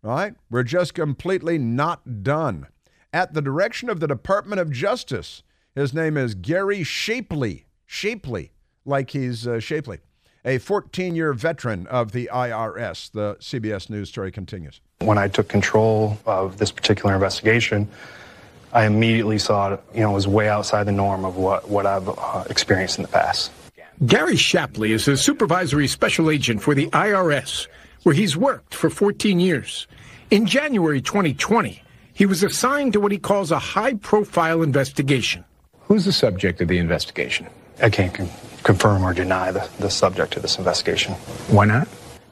right? 0.00 0.34
We're 0.48 0.62
just 0.62 0.94
completely 0.94 1.58
not 1.58 2.22
done. 2.22 2.68
At 3.12 3.34
the 3.34 3.42
direction 3.42 3.90
of 3.90 4.00
the 4.00 4.06
Department 4.06 4.60
of 4.60 4.70
Justice, 4.70 5.42
his 5.74 5.92
name 5.92 6.16
is 6.16 6.34
Gary 6.34 6.84
Shapley. 6.84 7.66
Shapley, 7.84 8.52
like 8.84 9.10
he's 9.10 9.46
uh, 9.46 9.60
shapely 9.60 9.98
a 10.44 10.58
14 10.58 11.14
year 11.14 11.32
veteran 11.32 11.86
of 11.88 12.12
the 12.12 12.30
IRS. 12.32 13.10
The 13.12 13.36
CBS 13.40 13.90
News 13.90 14.08
story 14.08 14.30
continues. 14.30 14.80
When 15.00 15.18
I 15.18 15.28
took 15.28 15.48
control 15.48 16.18
of 16.26 16.58
this 16.58 16.72
particular 16.72 17.14
investigation, 17.14 17.88
I 18.72 18.84
immediately 18.84 19.38
saw 19.38 19.74
it, 19.74 19.80
you 19.94 20.00
know, 20.00 20.12
was 20.12 20.28
way 20.28 20.48
outside 20.48 20.84
the 20.84 20.92
norm 20.92 21.24
of 21.24 21.36
what, 21.36 21.68
what 21.68 21.86
I've 21.86 22.08
uh, 22.08 22.44
experienced 22.50 22.98
in 22.98 23.02
the 23.02 23.08
past. 23.08 23.50
Gary 24.06 24.36
Shapley 24.36 24.92
is 24.92 25.08
a 25.08 25.16
supervisory 25.16 25.88
special 25.88 26.30
agent 26.30 26.62
for 26.62 26.72
the 26.72 26.86
IRS, 26.90 27.66
where 28.04 28.14
he's 28.14 28.36
worked 28.36 28.72
for 28.72 28.90
14 28.90 29.40
years. 29.40 29.88
In 30.30 30.46
January 30.46 31.00
2020, 31.00 31.82
he 32.14 32.24
was 32.24 32.44
assigned 32.44 32.92
to 32.92 33.00
what 33.00 33.10
he 33.10 33.18
calls 33.18 33.50
a 33.50 33.58
high 33.58 33.94
profile 33.94 34.62
investigation. 34.62 35.44
Who's 35.80 36.04
the 36.04 36.12
subject 36.12 36.60
of 36.60 36.68
the 36.68 36.78
investigation? 36.78 37.48
I 37.82 37.90
can't 37.90 38.14
confirm 38.62 39.02
or 39.02 39.12
deny 39.12 39.50
the, 39.50 39.68
the 39.80 39.90
subject 39.90 40.36
of 40.36 40.42
this 40.42 40.58
investigation. 40.58 41.14
Why 41.48 41.64
not? 41.64 41.88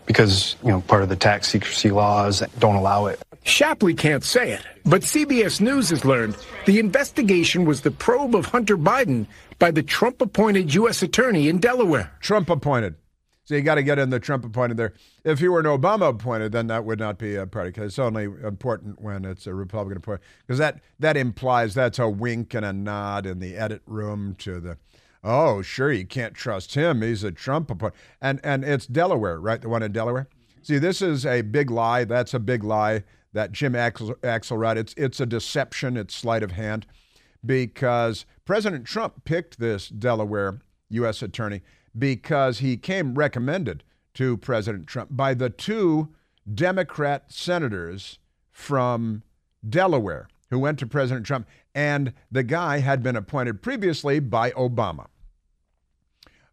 Because, 0.07 0.55
you 0.63 0.71
know, 0.71 0.83
part 0.83 1.03
of 1.03 1.09
the 1.09 1.17
tax 1.17 1.49
secrecy 1.49 1.91
laws 1.91 2.45
don't 2.61 2.77
allow 2.77 3.07
it. 3.07 3.21
Shapley 3.43 3.95
can't 3.95 4.23
say 4.23 4.53
it, 4.53 4.63
but 4.85 5.03
CBS 5.03 5.61
News 5.61 5.91
has 5.91 6.05
learned 6.05 6.37
the 6.65 6.79
investigation 6.79 7.65
was 7.65 7.81
the 7.81 7.91
probe 7.91 8.37
of 8.37 8.47
Hunter 8.47 8.77
Biden 8.77 9.27
by 9.59 9.71
the 9.71 9.83
Trump 9.83 10.21
appointed 10.21 10.75
U.S. 10.75 11.03
Attorney 11.03 11.49
in 11.49 11.59
Delaware. 11.59 12.13
Trump 12.21 12.51
appointed. 12.51 12.97
So 13.45 13.55
you 13.55 13.63
got 13.63 13.77
to 13.77 13.85
get 13.85 14.01
in 14.01 14.11
the 14.11 14.19
Trump 14.19 14.45
appointed 14.45 14.77
there. 14.77 14.93
If 15.23 15.39
he 15.39 15.47
were 15.47 15.61
an 15.61 15.67
Obama 15.67 16.09
appointed, 16.09 16.51
then 16.51 16.67
that 16.67 16.85
would 16.85 16.99
not 16.99 17.17
be 17.17 17.37
a 17.37 17.47
party 17.47 17.71
because 17.71 17.93
it's 17.93 17.99
only 17.99 18.25
important 18.25 19.01
when 19.01 19.25
it's 19.25 19.47
a 19.47 19.55
Republican 19.55 19.99
appointed 19.99 20.23
because 20.45 20.59
that 20.59 20.81
that 20.99 21.17
implies 21.17 21.75
that's 21.75 22.01
a 22.01 22.09
wink 22.09 22.55
and 22.55 22.65
a 22.65 22.73
nod 22.73 23.25
in 23.25 23.39
the 23.39 23.57
edit 23.57 23.83
room 23.87 24.35
to 24.39 24.59
the 24.59 24.79
Oh, 25.29 25.61
sure, 25.61 25.93
you 25.93 26.07
can't 26.07 26.35
trust 26.35 26.75
him. 26.75 27.03
He's 27.03 27.25
a 27.25 27.33
Trump 27.33 27.71
opponent. 27.71 27.97
And 28.21 28.41
and 28.45 28.65
it's 28.65 28.87
Delaware, 28.87 29.41
right? 29.41 29.61
The 29.61 29.69
one 29.69 29.83
in 29.83 29.93
Delaware. 29.93 30.29
See, 30.63 30.79
this 30.79 31.03
is 31.03 31.27
a 31.27 31.43
big 31.43 31.71
lie. 31.71 32.05
That's 32.05 32.35
a 32.35 32.39
big 32.39 32.63
lie. 32.63 33.05
That 33.33 33.53
Jim 33.53 33.75
Axel, 33.75 34.15
Axelrod. 34.23 34.77
It's 34.77 34.95
it's 34.97 35.21
a 35.21 35.27
deception. 35.27 35.97
It's 35.97 36.15
sleight 36.15 36.43
of 36.43 36.53
hand, 36.53 36.87
because 37.47 38.27
President 38.45 38.85
Trump 38.85 39.25
picked 39.25 39.59
this 39.59 39.89
Delaware 39.89 40.61
U.S. 40.91 41.23
attorney 41.23 41.63
because 41.97 42.59
he 42.59 42.77
came 42.77 43.15
recommended 43.15 43.83
to 44.15 44.37
President 44.37 44.87
Trump 44.87 45.11
by 45.13 45.35
the 45.35 45.51
two 45.51 46.15
Democrat 46.53 47.31
senators 47.33 48.19
from 48.51 49.23
Delaware 49.69 50.29
who 50.51 50.59
went 50.59 50.79
to 50.79 50.87
President 50.87 51.27
Trump, 51.27 51.47
and 51.75 52.13
the 52.31 52.43
guy 52.43 52.79
had 52.79 53.03
been 53.03 53.17
appointed 53.17 53.63
previously 53.63 54.21
by 54.21 54.51
Obama. 54.53 55.07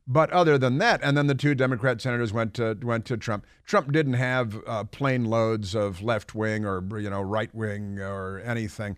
But 0.05 0.31
other 0.31 0.57
than 0.57 0.79
that, 0.79 0.99
and 1.01 1.15
then 1.15 1.27
the 1.27 1.35
two 1.35 1.55
Democrat 1.55 2.01
senators 2.01 2.33
went 2.33 2.53
to 2.55 2.77
went 2.81 3.05
to 3.05 3.15
Trump. 3.15 3.45
Trump 3.65 3.91
didn't 3.93 4.13
have 4.13 4.61
uh, 4.67 4.83
plane 4.83 5.25
loads 5.25 5.75
of 5.75 6.01
left 6.01 6.35
wing 6.35 6.65
or 6.65 6.83
you 6.99 7.09
know 7.09 7.21
right 7.21 7.53
wing 7.55 7.99
or 7.99 8.41
anything 8.43 8.97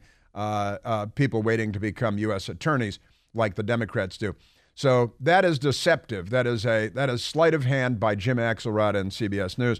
people 1.15 1.41
waiting 1.41 1.71
to 1.71 1.79
become 1.79 2.17
U.S. 2.17 2.49
attorneys 2.49 2.99
like 3.33 3.55
the 3.55 3.63
Democrats 3.63 4.17
do. 4.17 4.35
So 4.75 5.13
that 5.21 5.45
is 5.45 5.57
deceptive. 5.57 6.29
That 6.29 6.45
is 6.45 6.65
a 6.65 6.89
that 6.89 7.09
is 7.09 7.23
sleight 7.23 7.53
of 7.53 7.63
hand 7.63 7.99
by 7.99 8.15
Jim 8.15 8.37
Axelrod 8.37 8.95
and 8.95 9.09
CBS 9.11 9.57
News. 9.57 9.79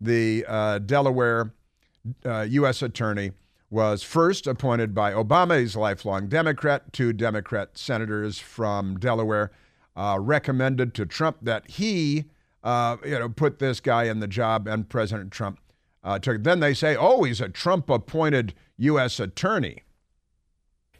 The 0.00 0.44
uh, 0.46 0.78
Delaware 0.78 1.52
U.S. 2.24 2.82
Uh, 2.82 2.86
attorney 2.86 3.32
was 3.68 4.02
first 4.02 4.46
appointed 4.46 4.94
by 4.94 5.12
Obama. 5.12 5.76
Lifelong 5.76 6.28
Democrat. 6.28 6.92
Two 6.92 7.12
Democrat 7.12 7.76
senators 7.76 8.38
from 8.38 8.96
Delaware 8.98 9.50
uh, 9.96 10.18
recommended 10.20 10.94
to 10.94 11.04
Trump 11.04 11.38
that 11.42 11.68
he, 11.68 12.26
uh, 12.62 12.96
you 13.04 13.18
know, 13.18 13.28
put 13.28 13.58
this 13.58 13.80
guy 13.80 14.04
in 14.04 14.20
the 14.20 14.28
job, 14.28 14.68
and 14.68 14.88
President 14.88 15.32
Trump 15.32 15.58
uh, 16.04 16.18
took. 16.20 16.44
Then 16.44 16.60
they 16.60 16.74
say, 16.74 16.94
oh, 16.94 17.24
he's 17.24 17.40
a 17.40 17.48
Trump-appointed 17.48 18.54
U.S. 18.76 19.18
attorney. 19.18 19.82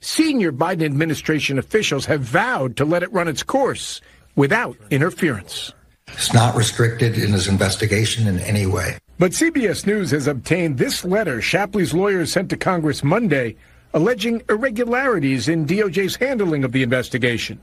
Senior 0.00 0.52
Biden 0.52 0.84
administration 0.84 1.58
officials 1.58 2.06
have 2.06 2.20
vowed 2.20 2.76
to 2.76 2.84
let 2.84 3.02
it 3.02 3.12
run 3.12 3.28
its 3.28 3.42
course 3.42 4.00
without 4.36 4.76
interference. 4.90 5.72
It's 6.08 6.32
not 6.32 6.56
restricted 6.56 7.18
in 7.18 7.32
his 7.32 7.48
investigation 7.48 8.26
in 8.26 8.38
any 8.40 8.66
way. 8.66 8.98
But 9.18 9.32
CBS 9.32 9.86
News 9.86 10.12
has 10.12 10.26
obtained 10.26 10.78
this 10.78 11.04
letter 11.04 11.40
Shapley's 11.42 11.92
lawyers 11.92 12.32
sent 12.32 12.50
to 12.50 12.56
Congress 12.56 13.02
Monday 13.02 13.56
alleging 13.94 14.42
irregularities 14.48 15.48
in 15.48 15.66
DOJ's 15.66 16.16
handling 16.16 16.64
of 16.64 16.72
the 16.72 16.82
investigation. 16.82 17.58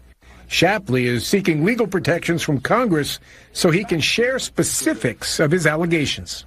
Shapley 0.47 1.05
is 1.05 1.25
seeking 1.25 1.63
legal 1.63 1.87
protections 1.87 2.41
from 2.41 2.59
Congress 2.59 3.19
so 3.53 3.71
he 3.71 3.83
can 3.83 3.99
share 3.99 4.37
specifics 4.39 5.39
of 5.39 5.51
his 5.51 5.65
allegations. 5.65 6.45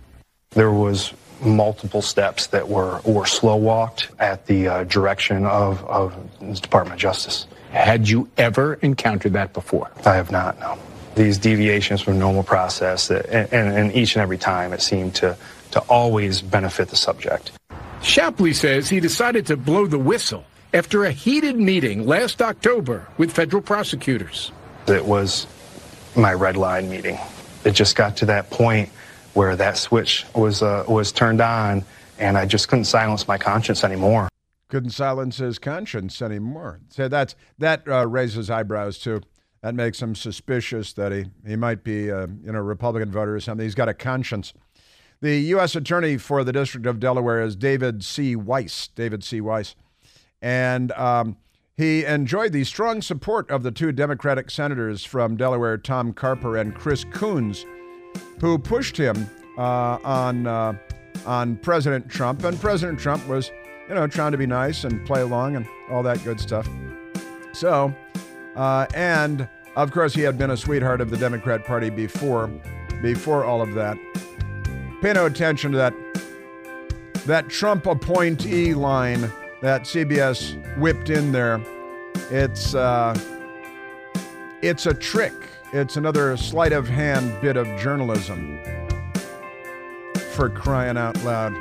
There 0.50 0.72
was 0.72 1.12
multiple 1.40 2.02
steps 2.02 2.48
that 2.48 2.68
were, 2.68 3.00
were 3.04 3.26
slow 3.26 3.56
walked 3.56 4.08
at 4.18 4.46
the 4.46 4.68
uh, 4.68 4.84
direction 4.84 5.46
of, 5.46 5.84
of 5.84 6.14
the 6.40 6.54
Department 6.54 6.94
of 6.94 7.00
Justice. 7.00 7.46
Had 7.70 8.08
you 8.08 8.28
ever 8.38 8.74
encountered 8.74 9.34
that 9.34 9.52
before? 9.52 9.90
I 10.04 10.14
have 10.14 10.30
not, 10.30 10.58
no. 10.60 10.78
These 11.14 11.38
deviations 11.38 12.00
from 12.00 12.18
normal 12.18 12.42
process, 12.42 13.08
that, 13.08 13.28
and, 13.28 13.52
and 13.52 13.92
each 13.94 14.14
and 14.14 14.22
every 14.22 14.38
time 14.38 14.72
it 14.72 14.80
seemed 14.80 15.14
to, 15.16 15.36
to 15.72 15.80
always 15.80 16.40
benefit 16.40 16.88
the 16.88 16.96
subject. 16.96 17.52
Shapley 18.02 18.54
says 18.54 18.88
he 18.88 19.00
decided 19.00 19.46
to 19.46 19.56
blow 19.56 19.86
the 19.86 19.98
whistle 19.98 20.44
after 20.72 21.04
a 21.04 21.10
heated 21.10 21.56
meeting 21.56 22.06
last 22.06 22.40
October 22.40 23.06
with 23.18 23.32
federal 23.32 23.62
prosecutors. 23.62 24.52
It 24.86 25.04
was 25.04 25.46
my 26.14 26.32
red 26.32 26.56
line 26.56 26.88
meeting. 26.88 27.18
It 27.64 27.72
just 27.72 27.96
got 27.96 28.16
to 28.18 28.26
that 28.26 28.50
point 28.50 28.90
where 29.38 29.54
that 29.54 29.76
switch 29.76 30.26
was 30.34 30.64
uh, 30.64 30.84
was 30.88 31.12
turned 31.12 31.40
on, 31.40 31.84
and 32.18 32.36
I 32.36 32.44
just 32.44 32.66
couldn't 32.66 32.86
silence 32.86 33.28
my 33.28 33.38
conscience 33.38 33.84
anymore. 33.84 34.28
Couldn't 34.68 34.90
silence 34.90 35.36
his 35.36 35.60
conscience 35.60 36.20
anymore. 36.20 36.80
So 36.88 37.06
that's 37.06 37.36
that 37.58 37.86
uh, 37.86 38.08
raises 38.08 38.50
eyebrows 38.50 38.98
too. 38.98 39.20
That 39.62 39.76
makes 39.76 40.02
him 40.02 40.16
suspicious 40.16 40.92
that 40.94 41.12
he 41.12 41.26
he 41.46 41.54
might 41.54 41.84
be 41.84 42.10
uh, 42.10 42.26
you 42.42 42.50
know 42.50 42.58
Republican 42.58 43.12
voter 43.12 43.36
or 43.36 43.38
something. 43.38 43.64
He's 43.64 43.76
got 43.76 43.88
a 43.88 43.94
conscience. 43.94 44.54
The 45.20 45.38
U.S. 45.54 45.76
Attorney 45.76 46.16
for 46.16 46.42
the 46.42 46.52
District 46.52 46.84
of 46.84 46.98
Delaware 46.98 47.40
is 47.40 47.54
David 47.54 48.02
C. 48.02 48.34
Weiss. 48.34 48.88
David 48.88 49.22
C. 49.22 49.40
Weiss, 49.40 49.76
and 50.42 50.90
um, 50.92 51.36
he 51.76 52.04
enjoyed 52.04 52.50
the 52.50 52.64
strong 52.64 53.02
support 53.02 53.52
of 53.52 53.62
the 53.62 53.70
two 53.70 53.92
Democratic 53.92 54.50
senators 54.50 55.04
from 55.04 55.36
Delaware, 55.36 55.78
Tom 55.78 56.12
Carper 56.12 56.56
and 56.56 56.74
Chris 56.74 57.04
Coons, 57.04 57.64
who 58.40 58.58
pushed 58.58 58.96
him 58.96 59.28
uh, 59.56 59.98
on 60.04 60.46
uh, 60.46 60.74
on 61.26 61.56
President 61.56 62.08
Trump. 62.08 62.44
And 62.44 62.58
President 62.60 62.98
Trump 62.98 63.26
was, 63.28 63.50
you 63.88 63.94
know, 63.94 64.06
trying 64.06 64.32
to 64.32 64.38
be 64.38 64.46
nice 64.46 64.84
and 64.84 65.04
play 65.06 65.20
along 65.20 65.56
and 65.56 65.66
all 65.90 66.02
that 66.02 66.22
good 66.24 66.40
stuff. 66.40 66.68
So, 67.52 67.94
uh, 68.56 68.86
and 68.94 69.48
of 69.76 69.92
course, 69.92 70.14
he 70.14 70.22
had 70.22 70.38
been 70.38 70.50
a 70.50 70.56
sweetheart 70.56 71.00
of 71.00 71.10
the 71.10 71.16
Democrat 71.16 71.64
Party 71.64 71.90
before 71.90 72.48
before 73.02 73.44
all 73.44 73.62
of 73.62 73.74
that. 73.74 73.96
Pay 75.00 75.12
no 75.12 75.26
attention 75.26 75.72
to 75.72 75.78
that 75.78 75.94
that 77.26 77.48
Trump 77.48 77.86
appointee 77.86 78.74
line 78.74 79.30
that 79.60 79.82
CBS 79.82 80.56
whipped 80.78 81.10
in 81.10 81.32
there. 81.32 81.60
It's 82.30 82.74
uh, 82.74 83.14
it's 84.62 84.86
a 84.86 84.94
trick. 84.94 85.34
It's 85.70 85.98
another 85.98 86.34
sleight 86.38 86.72
of 86.72 86.88
hand 86.88 87.38
bit 87.42 87.58
of 87.58 87.66
journalism. 87.78 88.58
For 90.30 90.48
crying 90.48 90.96
out 90.96 91.22
loud. 91.24 91.52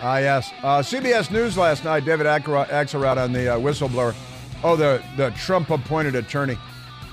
Ah, 0.00 0.18
yes. 0.18 0.52
Uh, 0.62 0.80
CBS 0.80 1.30
News 1.30 1.56
last 1.56 1.84
night, 1.84 2.04
David 2.04 2.26
Axelrod 2.26 3.16
on 3.16 3.32
the 3.32 3.54
uh, 3.54 3.58
whistleblower. 3.58 4.14
Oh, 4.62 4.76
the, 4.76 5.02
the 5.16 5.30
Trump 5.30 5.70
appointed 5.70 6.14
attorney. 6.14 6.58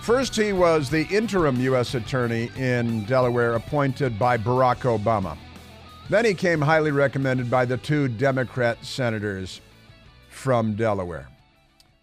First, 0.02 0.36
he 0.36 0.52
was 0.52 0.90
the 0.90 1.04
interim 1.04 1.60
U.S. 1.62 1.96
attorney 1.96 2.52
in 2.58 3.06
Delaware 3.06 3.56
appointed 3.56 4.20
by 4.20 4.38
Barack 4.38 4.82
Obama. 4.82 5.38
Then 6.08 6.24
he 6.24 6.36
came 6.36 6.62
highly 6.62 6.91
recommended 6.91 7.49
by 7.49 7.66
the 7.66 7.78
two 7.78 8.08
Democrat 8.08 8.86
senators 8.86 9.60
from 10.30 10.76
Delaware. 10.76 11.28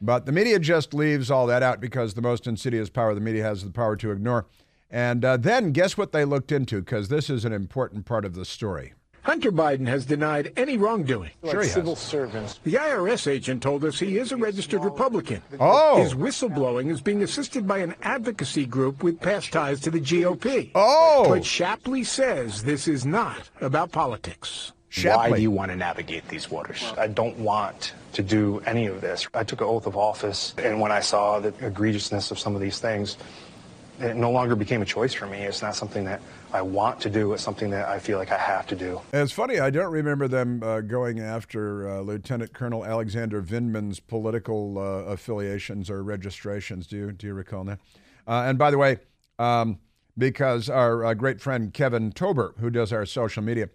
But 0.01 0.27
the 0.27 0.33
media 0.33 0.59
just 0.59 0.93
leaves 0.93 1.31
all 1.31 1.47
that 1.47 1.63
out 1.63 1.81
because 1.81 2.15
the 2.15 2.23
most 2.23 2.49
insidious 2.49 2.91
power 2.91 3.15
the 3.15 3.21
media 3.21 3.45
has 3.45 3.59
is 3.59 3.65
the 3.65 3.71
power 3.71 3.95
to 3.97 4.11
ignore. 4.11 4.47
And 4.91 5.25
uh, 5.25 5.37
then 5.37 5.71
guess 5.71 5.97
what 5.97 6.11
they 6.11 6.25
looked 6.25 6.51
into? 6.51 6.81
Because 6.81 7.09
this 7.09 7.31
is 7.31 7.45
an 7.45 7.53
important 7.53 8.05
part 8.05 8.25
of 8.25 8.35
the 8.35 8.45
story. 8.45 8.93
Hunter 9.23 9.53
Biden 9.53 9.87
has 9.87 10.05
denied 10.05 10.53
any 10.57 10.77
wrongdoing. 10.77 11.31
Sure 11.45 11.61
like 11.61 11.71
civil 11.71 11.95
servants. 11.95 12.59
The 12.65 12.75
IRS 12.75 13.31
agent 13.31 13.63
told 13.63 13.85
us 13.85 13.99
he 13.99 14.19
is 14.19 14.33
a 14.33 14.37
registered 14.37 14.85
Republican. 14.85 15.43
Oh. 15.61 16.03
His 16.03 16.15
whistleblowing 16.15 16.91
is 16.91 17.01
being 17.01 17.23
assisted 17.23 17.67
by 17.67 17.79
an 17.79 17.95
advocacy 18.03 18.67
group 18.67 19.03
with 19.03 19.21
past 19.21 19.53
ties 19.53 19.81
to 19.81 19.91
the 19.91 20.01
GOP. 20.01 20.73
Oh. 20.75 21.27
But 21.29 21.45
Shapley 21.45 22.03
says 22.03 22.65
this 22.65 22.89
is 22.89 23.07
not 23.07 23.49
about 23.61 23.93
politics. 23.93 24.73
Shapley. 24.89 25.31
Why 25.31 25.37
do 25.37 25.43
you 25.43 25.51
want 25.51 25.71
to 25.71 25.77
navigate 25.77 26.29
these 26.29 26.51
waters? 26.51 26.93
I 26.99 27.07
don't 27.07 27.39
want 27.39 27.95
to 28.13 28.23
do 28.23 28.61
any 28.67 28.87
of 28.87 29.01
this. 29.01 29.27
I 29.33 29.45
took 29.45 29.61
an 29.61 29.67
oath 29.67 29.87
of 29.87 29.97
office, 29.97 30.55
and 30.59 30.81
when 30.81 30.93
I 30.93 31.01
saw 31.01 31.39
the 31.41 31.53
egregiousness 31.53 32.31
of 32.31 32.39
some 32.39 32.55
of 32.55 32.61
these 32.61 32.79
things, 32.79 33.17
it 34.01 34.17
no 34.17 34.31
longer 34.31 34.55
became 34.55 34.83
a 34.83 34.85
choice 34.85 35.15
for 35.15 35.27
me. 35.27 35.39
It's 35.39 35.63
not 35.63 35.77
something 35.77 36.05
that 36.05 36.21
I 36.53 36.63
want 36.63 37.01
to 37.01 37.11
do. 37.11 37.33
It's 37.33 37.43
something 37.43 37.71
that 37.71 37.89
I 37.89 37.99
feel 37.99 38.19
like 38.19 38.31
I 38.31 38.39
have 38.39 38.67
to 38.69 38.77
do. 38.77 39.01
It's 39.13 39.33
funny. 39.33 39.59
I 39.59 39.71
don't 39.71 39.93
remember 39.93 40.29
them 40.29 40.63
uh, 40.63 40.81
going 40.81 41.19
after 41.19 41.89
uh, 41.89 42.01
Lieutenant 42.01 42.53
Colonel 42.53 42.85
Alexander 42.85 43.43
Vindman's 43.43 44.01
political 44.01 44.79
uh, 44.79 45.11
affiliations 45.11 45.89
or 45.89 46.03
registrations. 46.03 46.87
Do 46.87 46.97
you 46.97 47.13
do 47.13 47.27
you 47.29 47.35
recall 47.35 47.65
that? 47.65 47.79
Uh, 48.27 48.45
and 48.47 48.59
by 48.59 48.71
the 48.71 48.79
way, 48.79 48.99
um, 49.39 49.79
because 50.17 50.69
our 50.69 51.05
uh, 51.05 51.15
great 51.15 51.41
friend 51.41 51.73
Kevin 51.73 52.13
Tober, 52.13 52.55
who 52.59 52.71
does 52.71 52.93
our 52.93 53.07
social 53.07 53.43
media, 53.43 53.71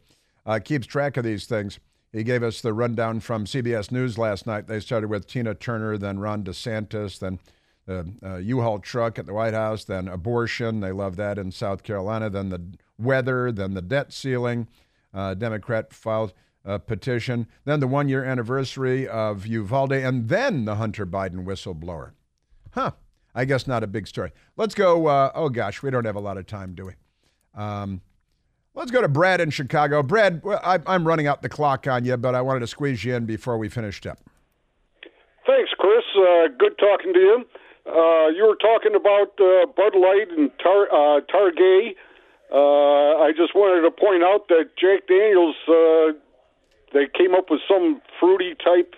uh, 0.46 0.60
keeps 0.64 0.86
track 0.86 1.18
of 1.18 1.24
these 1.24 1.46
things. 1.46 1.80
He 2.14 2.24
gave 2.24 2.42
us 2.42 2.62
the 2.62 2.74
rundown 2.74 3.20
from 3.20 3.46
CBS 3.46 3.92
News 3.92 4.18
last 4.18 4.48
night. 4.48 4.68
They 4.68 4.80
started 4.80 5.10
with 5.10 5.28
Tina 5.28 5.54
Turner, 5.56 5.98
then 5.98 6.20
Ron 6.20 6.44
DeSantis, 6.44 7.20
then 7.20 7.40
the 7.88 8.14
uh, 8.24 8.38
U-Haul 8.38 8.80
truck 8.80 9.18
at 9.18 9.26
the 9.26 9.34
White 9.34 9.56
House, 9.56 9.84
then 9.84 10.08
abortion. 10.08 10.82
They 10.82 10.92
love 10.92 11.16
that 11.16 11.40
in 11.40 11.52
South 11.52 11.82
Carolina. 11.82 12.30
Then 12.30 12.50
the 12.50 12.62
weather, 13.00 13.52
then 13.52 13.74
the 13.74 13.82
debt 13.82 14.14
ceiling. 14.14 14.68
Uh, 15.14 15.34
Democrat 15.34 15.92
filed 15.94 16.34
a 16.64 16.78
petition. 16.78 17.48
Then 17.66 17.80
the 17.80 17.88
one-year 17.88 18.24
anniversary 18.24 19.08
of 19.08 19.48
Uvalde, 19.48 19.94
and 19.94 20.30
then 20.30 20.66
the 20.66 20.76
Hunter 20.76 21.08
Biden 21.08 21.46
whistleblower. 21.46 22.12
Huh. 22.72 22.92
I 23.34 23.46
guess 23.46 23.68
not 23.68 23.84
a 23.84 23.88
big 23.88 24.08
story. 24.08 24.32
Let's 24.58 24.74
go. 24.74 25.08
Uh, 25.08 25.32
oh 25.36 25.50
gosh, 25.50 25.84
we 25.84 25.92
don't 25.92 26.06
have 26.06 26.16
a 26.16 26.20
lot 26.20 26.38
of 26.38 26.48
time, 26.48 26.74
do 26.74 26.88
we? 26.88 26.94
Um, 27.54 28.02
let's 28.74 28.90
go 28.90 29.00
to 29.00 29.08
Brad 29.08 29.40
in 29.40 29.52
Chicago. 29.52 30.02
Brad, 30.02 30.42
I, 30.46 30.80
I'm 30.88 31.08
running 31.08 31.28
out 31.28 31.44
the 31.44 31.50
clock 31.50 31.86
on 31.88 32.04
you, 32.04 32.18
but 32.18 32.34
I 32.34 32.42
wanted 32.42 32.62
to 32.62 32.68
squeeze 32.68 33.06
you 33.06 33.14
in 33.16 33.28
before 33.28 33.60
we 33.60 33.70
finished 33.70 34.08
up. 34.08 34.20
Thanks, 35.46 35.70
Chris. 35.78 36.04
Uh, 36.18 36.48
good 36.58 36.78
talking 36.80 37.14
to 37.14 37.20
you. 37.20 37.46
Uh, 37.88 38.28
you 38.36 38.46
were 38.46 38.58
talking 38.58 38.96
about 38.96 39.32
uh, 39.40 39.66
Bud 39.76 39.96
Light 39.96 40.28
and 40.36 40.52
Tar, 40.62 40.88
uh, 40.92 41.22
Targay. 41.32 41.96
Uh, 42.52 43.24
I 43.24 43.32
just 43.36 43.56
wanted 43.56 43.82
to 43.88 43.92
point 43.92 44.24
out 44.24 44.48
that 44.50 44.76
Jack 44.78 45.08
Daniels 45.08 45.56
uh, 45.68 46.18
they 46.94 47.08
came 47.18 47.34
up 47.36 47.50
with 47.50 47.62
some 47.68 48.02
fruity 48.20 48.56
type 48.64 48.96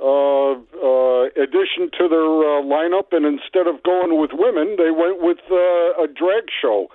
uh, 0.00 0.52
uh, 0.52 1.24
addition 1.40 1.90
to 1.98 2.08
their 2.08 2.20
uh, 2.20 2.62
lineup, 2.62 3.12
and 3.12 3.24
instead 3.24 3.66
of 3.66 3.82
going 3.82 4.20
with 4.20 4.30
women, 4.34 4.76
they 4.76 4.90
went 4.90 5.20
with 5.22 5.38
uh, 5.50 6.02
a 6.04 6.06
drag 6.06 6.44
show. 6.60 6.88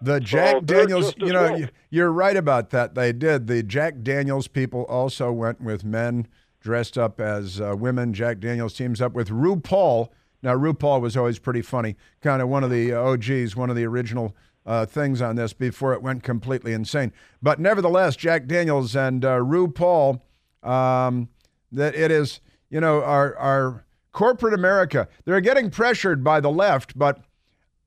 The 0.00 0.20
Jack 0.20 0.56
Uh, 0.56 0.60
Daniels, 0.60 1.14
you 1.16 1.32
know, 1.32 1.52
well. 1.52 1.68
you're 1.90 2.12
right 2.12 2.36
about 2.36 2.70
that. 2.70 2.94
They 2.94 3.12
did. 3.12 3.48
The 3.48 3.64
Jack 3.64 4.02
Daniels 4.02 4.46
people 4.46 4.84
also 4.84 5.32
went 5.32 5.60
with 5.60 5.84
men 5.84 6.28
dressed 6.60 6.98
up 6.98 7.20
as 7.20 7.60
uh, 7.60 7.74
women. 7.76 8.12
Jack 8.12 8.40
Daniels 8.40 8.74
teams 8.74 9.00
up 9.00 9.12
with 9.12 9.28
RuPaul. 9.28 10.08
Now, 10.42 10.54
RuPaul 10.54 11.00
was 11.00 11.16
always 11.16 11.38
pretty 11.38 11.62
funny, 11.62 11.96
kind 12.20 12.40
of 12.40 12.48
one 12.48 12.62
of 12.62 12.70
the 12.70 12.92
OGs, 12.92 13.56
one 13.56 13.70
of 13.70 13.76
the 13.76 13.84
original 13.84 14.36
uh, 14.66 14.86
things 14.86 15.22
on 15.22 15.36
this 15.36 15.52
before 15.52 15.94
it 15.94 16.02
went 16.02 16.22
completely 16.22 16.72
insane. 16.72 17.12
But 17.42 17.58
nevertheless, 17.58 18.16
Jack 18.16 18.46
Daniels 18.46 18.94
and 18.94 19.24
uh, 19.24 19.38
RuPaul, 19.38 20.20
um, 20.62 21.28
that 21.72 21.94
it 21.94 22.10
is, 22.10 22.40
you 22.70 22.80
know, 22.80 23.02
our, 23.02 23.34
our 23.36 23.84
corporate 24.12 24.54
America, 24.54 25.08
they're 25.24 25.40
getting 25.40 25.70
pressured 25.70 26.22
by 26.22 26.40
the 26.40 26.50
left, 26.50 26.98
but 26.98 27.24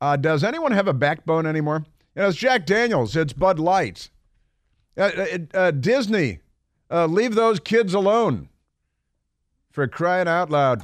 uh, 0.01 0.15
does 0.15 0.43
anyone 0.43 0.71
have 0.71 0.87
a 0.87 0.93
backbone 0.93 1.45
anymore? 1.45 1.85
You 2.15 2.23
know, 2.23 2.29
it's 2.29 2.37
Jack 2.37 2.65
Daniels, 2.65 3.15
it's 3.15 3.33
Bud 3.33 3.59
Light. 3.59 4.09
Uh, 4.97 5.11
uh, 5.15 5.37
uh, 5.53 5.71
Disney, 5.71 6.39
uh, 6.89 7.05
leave 7.05 7.35
those 7.35 7.59
kids 7.59 7.93
alone. 7.93 8.49
For 9.71 9.87
crying 9.87 10.27
out 10.27 10.49
loud. 10.49 10.83